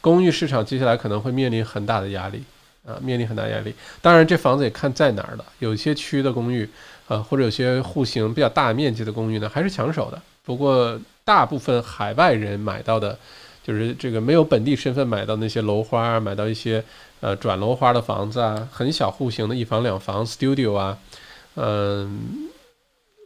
[0.00, 2.42] 公寓市场接下来可能会面临很大的压力
[2.86, 3.74] 啊，面临很大压力。
[4.00, 5.44] 当然，这房子也看在哪儿了。
[5.58, 6.68] 有些区的公寓，
[7.08, 10.20] 呃，或者有些户型比较大面积的公寓呢，还是抢手的。
[10.44, 13.18] 不过，大部分海外人买到的，
[13.62, 16.84] 就是这个没有本地身份买到那些楼花，买到一些。
[17.22, 20.98] 呃，转楼花的房子啊，很小户型的一房两房 studio 啊，
[21.54, 22.48] 嗯，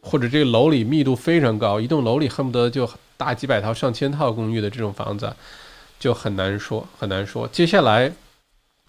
[0.03, 2.87] 或者这个楼里密度非常高，一栋楼里恨不得就
[3.17, 5.33] 大几百套、上千套公寓的这种房子，
[5.99, 7.47] 就很难说，很难说。
[7.47, 8.13] 接下来，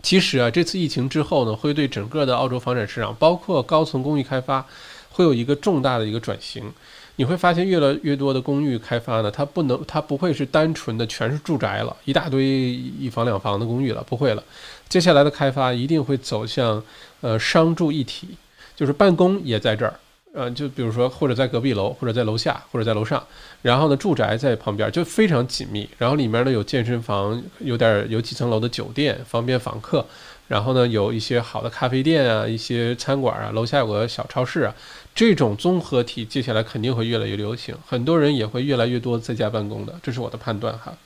[0.03, 4.64] 其实啊，这次疫情之后呢，会对整个的澳洲房产市场，包括高层公寓开发，
[5.11, 6.72] 会有一个重大的一个转型。
[7.16, 14.44] 你会发现，越来越多的公寓开发呢，它不能，它不会是单纯的全是住宅了，一大堆一房两房的公寓了，不会了。
[14.88, 16.80] 接下来的开发一定会走向，
[17.20, 18.28] 呃，商住一体，
[18.76, 19.99] 就是办公也在这儿，
[20.35, 23.26] 呃，就比如说或者在隔壁楼，或者在楼下，或者在楼上，
[23.62, 25.89] 然后呢，住宅在旁边，就非常紧密。
[25.99, 30.05] 然后里面呢有健身房，有点有几层楼的酒店，方便访客。
[30.47, 34.74] 然后呢，有一些好的咖啡店啊，一些餐馆啊，楼下有个小超市啊。
[35.14, 40.97] 这种综合体接下来肯定会越来越流行，很多人也会越来越多在家办公的，这是我的判断哈。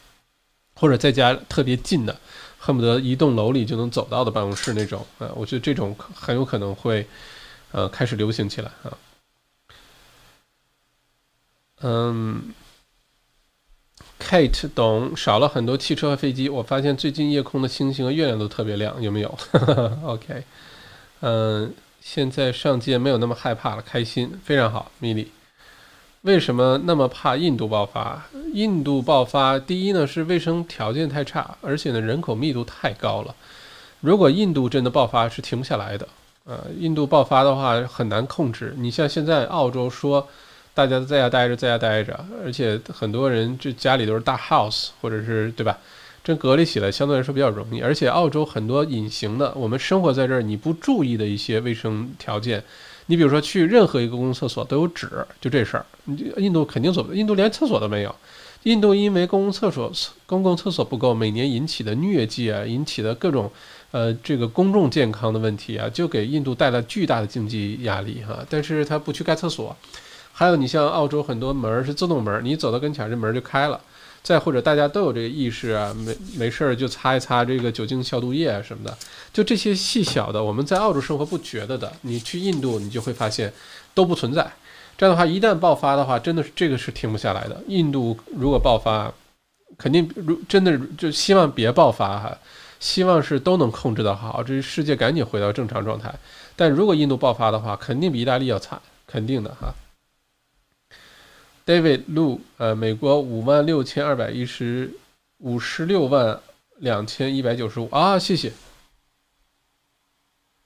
[0.75, 2.17] 或者在家特别近的，
[2.59, 7.07] 恨不得一栋楼里就能走到的办公室那种啊，我觉得这种很有可能会
[7.73, 8.97] 呃开始流行起来啊。
[11.83, 12.53] 嗯
[14.21, 19.39] ，Kate 懂少了很多汽车和飞机，我发现最近夜空的星星和月亮都特别亮，有没有？
[20.05, 20.45] OK，
[21.21, 21.73] 嗯。
[22.05, 24.91] 现在上街没有那么害怕了，开心非常好。
[24.99, 25.31] 米莉，
[26.23, 28.27] 为什么那么怕印度爆发？
[28.53, 33.33] 印度爆发，第一呢是卫生条件太差，而且呢人口密度太高了。
[34.01, 36.09] 如果印度真的爆发，是停不下来的。
[36.45, 38.75] 呃，印度爆发的话很难控制。
[38.77, 40.27] 你像现在澳洲说，
[40.75, 45.79] 大家都在家待着，在家待着，而且很多人就家里都是大 house，或者是对吧？
[46.25, 52.63] 这隔离起来相对来说比较容易，而且澳洲很多隐形的，我们生活在这儿你不注意的一些卫生条件，
[53.07, 55.09] 你比如说去任何一个公共厕所都有纸，
[55.41, 55.85] 就这事儿，
[56.37, 58.15] 印度肯定做不到，印度连厕所都没有。
[58.63, 59.93] 印度因为公共厕所
[60.25, 63.51] 公共厕所不够，每年引起的疟疾啊，引起的各种
[63.91, 68.47] 呃这个公众健康的问题啊，就给印度带来巨大的经济压力哈。
[68.49, 69.77] 但是他不去盖厕所，
[70.33, 73.81] 还有你像澳洲很多门是自动门，你走到跟前这门就开了。
[74.23, 78.97] 再或者大家都有这个意识啊，没没事儿就擦一擦这个酒精消毒液啊什么的，
[79.33, 83.53] 就这些细小的，我们在澳洲生活不觉得的，你去印度你就会发现
[83.95, 84.49] 都不存在。
[84.97, 87.61] 这样的话，一旦爆发的话，真的是这个是停不下来的。
[87.67, 89.13] 印度如果爆发，
[89.77, 92.39] 肯定如真的就希望别爆发哈，
[92.79, 96.15] 希望是都能控制得好，这世界赶紧回到正常状态。
[96.55, 99.75] 但如果印度爆发的话，肯定比意大利要惨，肯定的哈。
[101.65, 104.91] David Lu，呃，美国五万六千二百一十
[105.39, 106.41] 五十六万
[106.79, 108.53] 两千一百九十五啊，谢谢。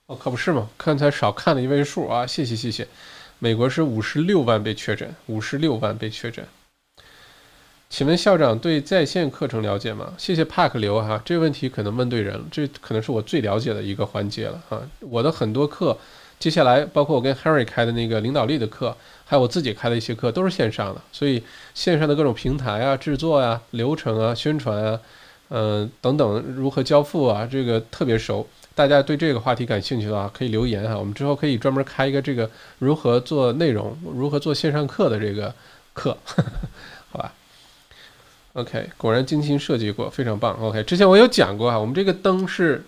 [0.07, 2.87] 哦，可不是嘛，刚才少看了一位数啊，谢谢谢谢。
[3.39, 6.47] 美国是五十六万被确诊，五十六万被确诊。
[7.91, 10.15] 请问校长对在线课程了解吗？
[10.17, 14.81] 谢谢 Park 刘哈，这个问题可能问对人了，这可能是我最了解的一个环节了啊。
[15.01, 15.97] 我的很多课，
[16.39, 21.43] 接下来包括我跟 Harry 开的那个领导力的课，还有我自己开的一些课，都是线上的，所以
[21.75, 25.01] 线上的各种平台啊、制作啊、流程啊、宣传啊，
[25.49, 28.47] 嗯等等，如何交付啊，这个特别熟。
[28.75, 35.55] 大家对这个话题感兴趣的话，可以留言哈，我们之后可以专门开一个这个如何做内容、如何做线上课的这个
[35.95, 36.15] 课，
[37.11, 37.33] 好吧
[38.53, 40.55] ？OK，果然精心设计过，非常棒。
[40.61, 42.85] OK，之前我有讲过啊，我们这个灯是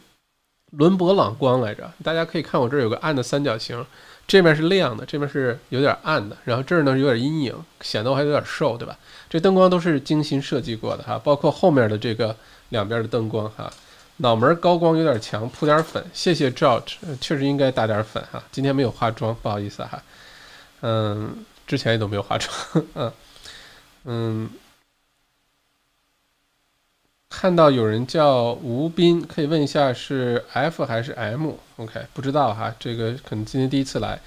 [0.73, 3.85] 伦勃朗光来着，大家可以看我这儿有个暗的三角形，
[4.27, 8.97] 这面是亮的，这面是有点暗的，然后这儿呢有点阴影，显得我还有点瘦，对吧？
[9.31, 12.37] 这灯光都是精心设计过的哈，包括后面的这个
[12.69, 13.73] 两边的灯光哈。
[14.19, 18.43] 脑门高光有点强，铺点粉，谢谢 George，确实应该打点粉哈。
[18.51, 20.03] 今天没有化妆，不好意思哈。
[20.83, 23.13] 嗯，之前也都没有化妆，嗯
[24.05, 24.51] 嗯。
[27.31, 34.19] 看到有人叫吴斌，可以问一下是 F 还是 M？OK，不知道哈，这个可能今天第一次来。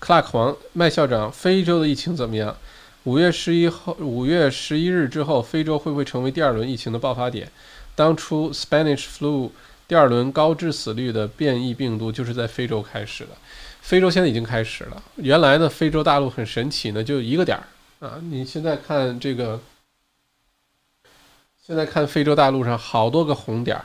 [0.00, 2.56] Clark 黄麦校长，非洲的疫情怎么样？
[3.04, 7.48] 五月十一号，五月十一日之后，非洲会不会成为第二轮疫情的爆发点？
[7.94, 9.50] 当初 Spanish flu
[9.86, 13.30] 第二轮高致死率的变异病毒就是在非洲开始的。
[13.80, 15.00] 非洲现在已经开始了。
[15.16, 17.64] 原来呢，非洲大陆很神奇呢，就一个点儿
[18.06, 18.18] 啊。
[18.22, 19.60] 你现在看这个。
[21.66, 23.84] 现在看非洲大陆上好多个红点儿，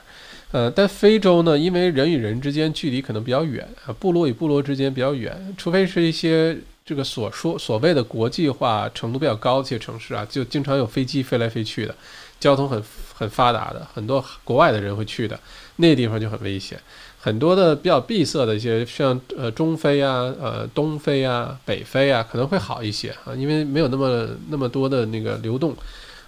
[0.52, 11.92] 呃，但非洲呢，因为人与人之间距离可能比较远啊，部落与部落之间比较远，除非是一些这个所说所谓的国际化程度比较高的一些城市啊，就经常有飞机飞来飞去的，
[12.38, 12.80] 交通很
[13.12, 15.36] 很发达的，很多国外的人会去的，
[15.74, 16.78] 那地方就很危险。
[17.18, 25.74] 很多的比较闭塞的一些，像呃中非啊、呃东非啊、北非啊，可能会好一些啊，因为没有那么那么多的那个流动。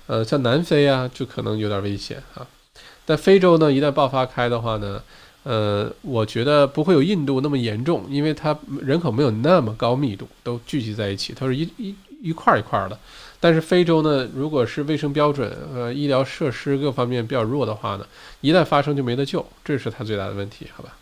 [0.06, 2.46] 呃，像南非啊，就可能有点危险啊。
[3.06, 5.02] 但非洲呢，一旦爆发开的话呢，
[5.42, 12.98] 呃，我觉得不会有印度那么严重，因为它人口没有那么高密度，都聚集在一起，它是一一一块一块的。
[13.40, 18.06] 但是非洲呢，如果是卫生标准、呃医疗设施各方面比较弱的话呢，
[18.40, 20.96] 一旦发生就没得救，这是它最大的问题，好吧？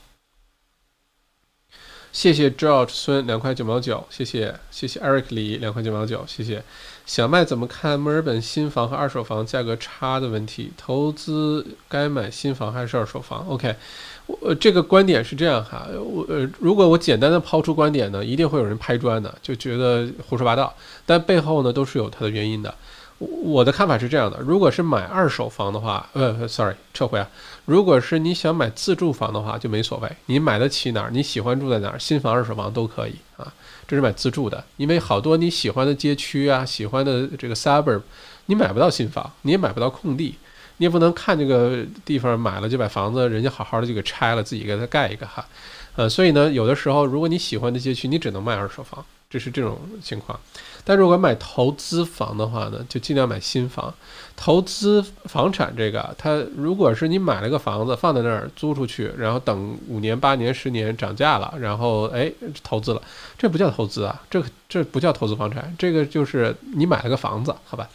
[2.13, 6.63] 谢谢 George 孙两块九毛九，谢谢谢谢 Eric 李两块九毛九，谢谢。
[7.05, 10.73] 小麦怎么看墨尔本新房和二手房价格差的问题？
[10.77, 13.75] 投资该买新房还是二手房？OK，
[14.27, 20.73] 我这个观点是这样哈，我呃，如果我简单的抛出观点呢，一定会有人拍砖的，就觉得胡说八道。
[21.05, 22.75] 但背后呢，都是有它的原因的。
[23.19, 27.29] 我的看法是这样的：如果是买二手房的话，呃，sorry，撤回啊。
[27.67, 33.53] 如果是你想买自住房的话，就没所谓，你买得起哪儿，你喜欢住在哪儿，新房、二手房都可以啊。
[33.93, 38.01] 这是买自住的，因为好多你喜欢的街区啊，喜欢的这个 suburb，
[38.47, 40.35] 你买不到新房，你也买不到空地，
[40.79, 45.47] 你也不能看这个地方买了就把房子人家好好的就给拆了，自己给他盖一个哈。
[45.95, 50.41] 呃，所以呢，有的时候如果你喜欢的街区，你只能卖二手房，这是这种情况。
[50.85, 53.93] 但如果买投资房的话呢，就尽量买新房。
[54.37, 63.03] 投资房产这个，它如果是你买了个房子放在那儿租出去，然后等五年、八年、十年涨价了，然后哎投资了，
[63.39, 67.89] 这不叫投资啊，这这不叫投资房产，这个就是你买了个房子，好吧？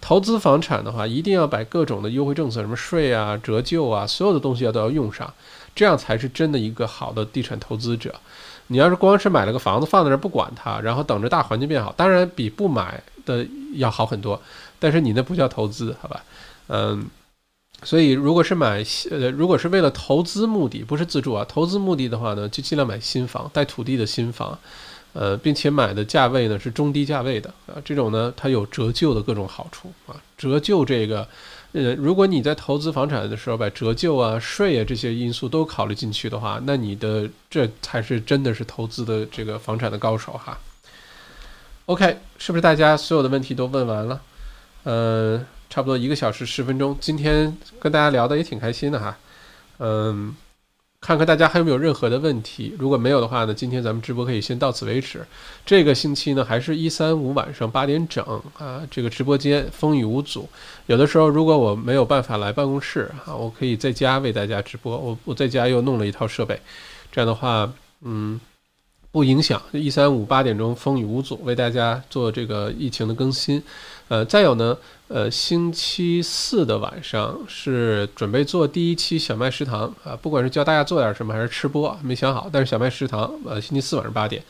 [0.00, 5.32] 投资房产的话，一定要把各种的优惠政策，什么税啊、折旧啊，所有的东西要都要用上，
[5.76, 8.12] 这样才是真的一个好的地产投资者。
[8.68, 14.40] 你要是光是买了个房子放在那儿不管它，然后等着大环境变好，当然比不买的要好很多，
[14.82, 16.24] 但是你那不叫投资，好吧？
[16.66, 17.06] 嗯，
[17.84, 24.58] 所以如果是买呃，如果是为了投资目的，不是自住啊，投资目的的话呢，就尽量买新房，带土地的新房，
[25.12, 31.28] 呃，并且买的价位呢是中低价位的啊，这种呢它有折旧的各种好处啊，折旧这个。
[31.74, 40.58] 呃，如果你在投资房产的时候把折旧啊、税啊这些因素都考虑进去的话，那你的这才是真的是投资的这个房产的高手哈。
[41.86, 44.20] OK，是不是大家所有的问题都问完了？
[44.84, 49.16] 呃，差不多一个小时十分钟，今天跟大家聊的也挺开心的哈。
[49.78, 50.34] 嗯。
[51.04, 55.26] 看看大家还有没有任何的问题，如果没有的话呢，今天咱们直播可以先到此为止。
[55.66, 58.24] 这个星期呢，还是一三五晚上八点整
[58.56, 60.48] 啊，这个直播间风雨无阻。
[60.86, 64.96] 有的时候如果我没有办法来办公室啊，我可以在家为大家直播。
[64.96, 66.60] 我我在家又弄了一套设备，
[67.10, 67.72] 这样的话，
[68.02, 68.40] 嗯，
[69.10, 73.60] 不影响，一三五八点钟风雨无阻为大家做这个疫情的更新。
[74.12, 74.76] 呃，再有呢，
[75.08, 82.46] 呃，星期四的晚上是准备做第一期小麦食堂啊，不管是教大家做点什么还是吃播，没想好。
[82.52, 84.42] 但是小麦食堂，呃，星期四晚上八点，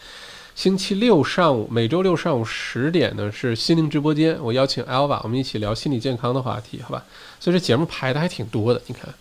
[0.56, 7.04] 星期六上午，每周六上午十点呢是心灵直播间，我邀请 Alva，我们一起聊心理健康的话题，好吧？
[7.38, 9.14] 所以这节目排的还挺多的，你看。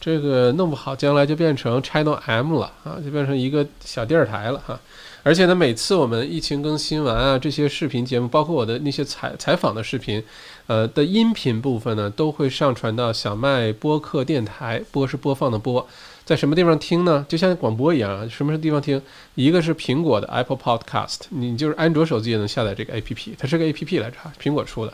[0.00, 4.78] 这个弄不好，将来就变成 Channel M 了啊，就变成一个小电视台了哈。
[5.24, 10.22] 而且呢，每次我们疫情更新完啊，这些视频节目，包括我的那些采采访的视频，
[10.66, 14.82] 呃的音频部分呢，都会上传到小麦播客电台。
[14.92, 15.88] 播是播放的播，
[16.26, 17.24] 在什么地方听呢？
[17.26, 19.00] 就像广播一样啊，什么地方听？
[19.34, 24.92] 一个是苹果的 Apple Podcast，你就是安卓手机也能下载这个 APP，它是个 APP 来着，苹果出的。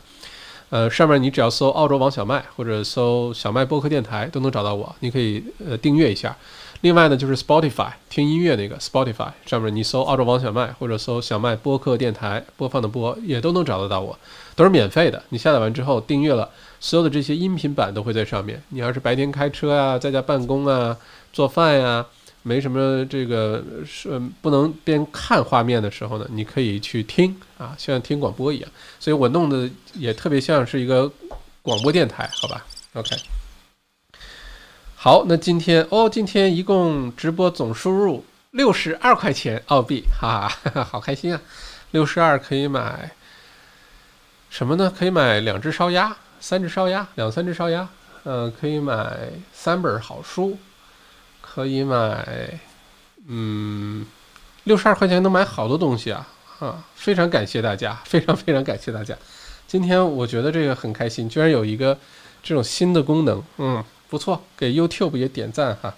[0.69, 6.33] 呃，上面你只要搜澳洲王小麦或者搜小麦播客电台都能找到我，你可以呃订阅一下。
[6.81, 14.17] 另外呢，就是 Spotify 听音乐那个 Spotify 上面你搜澳洲王小麦或者搜小麦播客电台播放的播也都能找得到我，
[14.55, 15.21] 都是免费的。
[15.29, 18.61] 你下载完之后订阅了，所有的这些音频版都会在上面。
[18.69, 20.97] 你要是白天开车啊，在家办公啊，
[21.31, 22.05] 做饭呀。
[22.43, 28.71] 没什么这个是不能边看画面的时候呢，你可以去听啊，像听广播一样。
[28.99, 31.07] 所以我弄的也特别像是一个
[31.61, 33.15] 广播电台，好吧？OK。
[35.03, 41.41] 好，那今天哦，今天一共直播总收入六十二块钱澳币，哈哈， 好开心啊！
[41.89, 43.09] 六十二可以买
[44.51, 44.93] 什么呢？
[44.95, 47.89] 可以买两只烧鸭，三只烧鸭，两三只烧鸭，
[48.25, 49.17] 嗯，可以买
[49.51, 50.55] 三本好书。
[51.41, 52.59] 可以买，
[53.25, 54.05] 嗯，
[54.65, 56.27] 六十二块钱能买好多东西啊！
[56.59, 59.17] 啊，非常感谢大家， 非常非常感谢大家。
[59.65, 61.97] 今天我觉得这个很开心，居然有一个
[62.43, 65.95] 这种新的功能，嗯，不错，给 YouTube 也点赞哈。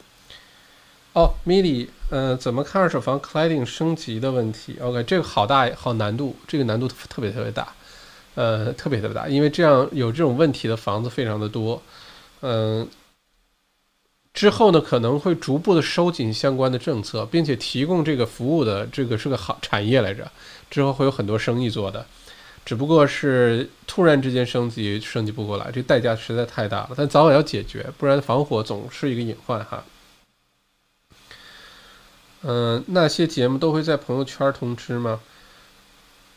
[1.14, 7.74] 哦，Milly，嗯，怎么看二手房 cladding 升级的问题？OK，这个好大好难度，这个难度特别特别大，
[8.36, 11.82] 呃，特别特别大，因为这样有这种问题的房子非常的多，
[12.41, 12.88] 嗯。
[14.34, 20.32] 之后呢，可能会逐步的收紧相关的政策，并且提供这个服务的这个是个好产业来着，
[20.72, 22.03] 之后会有很多生意做的，
[22.66, 29.84] 只不过是突然之间升级升级不过来，这代价实在太大了，但早晚要解决，不然防火总是一个隐患哈。
[32.43, 35.20] 嗯，那些节目都会在朋友圈通知吗？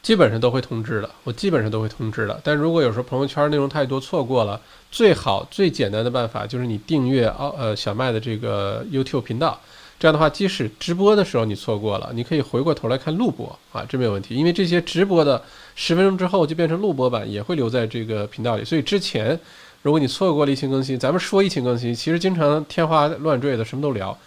[0.02, 2.40] 基本上都会通知的，我基本上都会通知的。
[2.44, 9.60] 但如果有时候朋友圈内容太多错过了，最好最简单的办法就是你订阅奥呃小麦的这个 YouTube 频道，
[9.98, 14.36] 这样的话，即使直播的时候你错过了，你可以回过头来看录播啊，这没有问题。
[14.36, 15.42] 因为这些直播的
[15.76, 18.64] 十分钟之后就变成录播版，也会留在这个频道里。
[18.64, 19.38] 所以之前
[19.82, 24.18] 如果你错过了疫情更新，咱们说疫情更新，其实经常天花乱坠的什么都聊，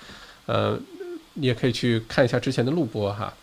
[0.46, 0.80] 呃，
[1.34, 3.34] 你也可以去看一下之前的录播哈。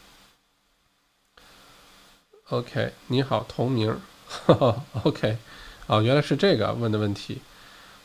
[2.50, 4.00] OK，你好，同名。
[5.04, 5.36] OK，
[5.88, 7.40] 哦，原来是这个问的问题。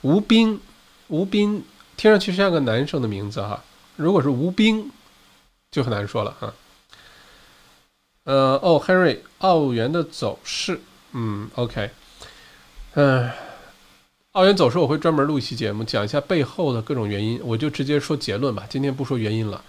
[0.01, 0.59] 吴斌，
[1.07, 1.63] 吴斌，
[1.95, 3.63] 听上去像个男生的名字哈。
[3.95, 4.91] 如果是吴斌，
[5.69, 6.53] 就很难说了哈。
[8.23, 10.79] 呃，哦，Henry，澳元的走势，
[11.13, 11.89] 嗯，OK，
[12.93, 13.29] 嗯，
[14.33, 17.39] 澳元走势我会专门录一期节目，讲一下背后的各种原因。
[17.43, 19.63] 我就直接说结论吧，今天不说原因了。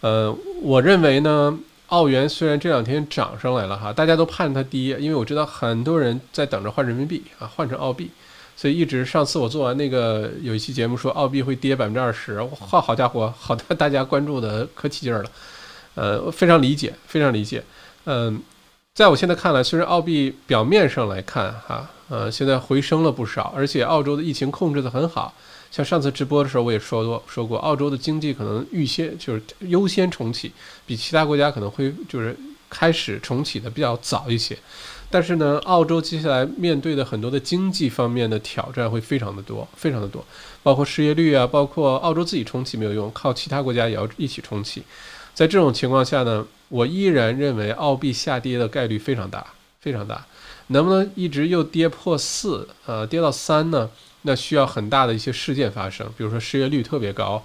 [0.00, 1.58] 呃，我认为呢。
[1.90, 8.08] 澳元虽然这两天涨上来了哈，大家都盼它跌，因为我知道很多人在等着换人民币啊，换成澳币，
[8.54, 15.24] 所以一直上次我做完那个有一期节目说澳币会跌百分之二十，哇，好家伙，好的，大家关注的可起劲了，
[15.96, 17.60] 呃，非常理解，非常理解，
[18.04, 18.40] 嗯，
[18.94, 25.34] 在我现在看来，虽然澳币表面上来看哈，呃，现在回升了不少，而且澳洲的疫情控制的很好。
[25.70, 30.50] 像上次直播的时候，我也说过说过，澳洲的经济可能预先就是优先重启，
[30.84, 32.36] 比其他国家可能会就是
[32.68, 34.58] 开始重启的比较早一些。
[35.08, 40.24] 但是呢，澳洲接下来面对的很多的经济方面的挑战会非常的多，非常的多，
[40.62, 44.82] 包括失业率啊，包括澳洲自己重启没有用，靠其他国家也要一起重启。
[45.34, 49.46] 在这种情况下呢，我依然认为澳币下跌的概率非常大，
[49.80, 50.26] 非常大。
[50.68, 53.90] 能不能一直又跌破四，呃，跌到三呢？
[54.22, 57.42] 那需要很大的一些事件发生，比如说失业率特别高，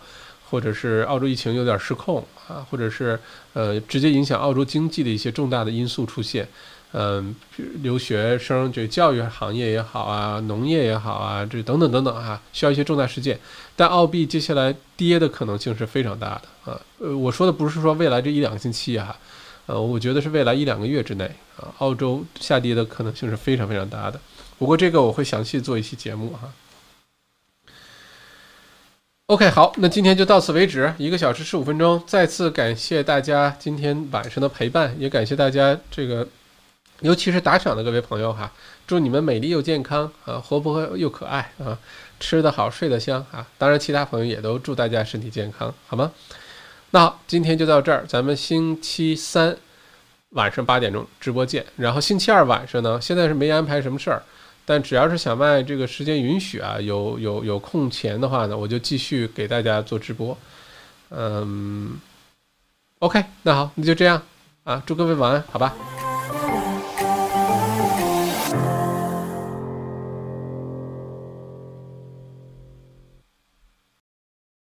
[0.49, 3.19] 或者是澳洲疫情有点失控啊，或者是
[3.53, 6.47] 呃直接影响澳洲经济的一些重大的因素出现，
[6.97, 7.35] 嗯，
[7.81, 13.37] 留学生这教育行业也好啊，农业也好啊，这等等等等啊，需要一些重大事件。
[13.75, 19.13] 但澳币接下来跌的可能性是非常大的啊，呃，我说的不是说未来这一两个星期啊，
[19.65, 24.17] 呃，我觉得是未来一两个月之内啊，澳洲下跌的可能性是非常非常大的。
[24.57, 26.53] 不过这个我会详细做一期节目哈。
[29.27, 32.01] OK，好，那今天就到此为止，一个小时十五分钟。
[32.07, 36.25] 再次感谢大家今天晚上的陪伴，也感谢大家这个，
[37.01, 38.51] 尤其是打赏的各位朋友哈，
[38.87, 41.77] 祝你们美丽又健康啊，活泼又可爱啊，
[42.19, 43.45] 吃得好，睡得香啊。
[43.57, 46.11] 当然，其他朋友也都祝大家身体健康，好吗？
[46.91, 49.57] 那好，今天就到这儿，咱们星期三
[50.29, 51.65] 晚上八点钟直播见。
[51.75, 54.23] 然后星期二晚上呢，现在是没安排什么事儿。
[54.67, 60.35] 但只要是小麦这个时间允许啊，有有有空闲的话呢，我就继续给大家做直播。
[61.09, 61.99] 嗯
[62.99, 64.21] ，OK，那好，那就这样
[64.63, 66.04] 啊，祝各位晚安，好吧。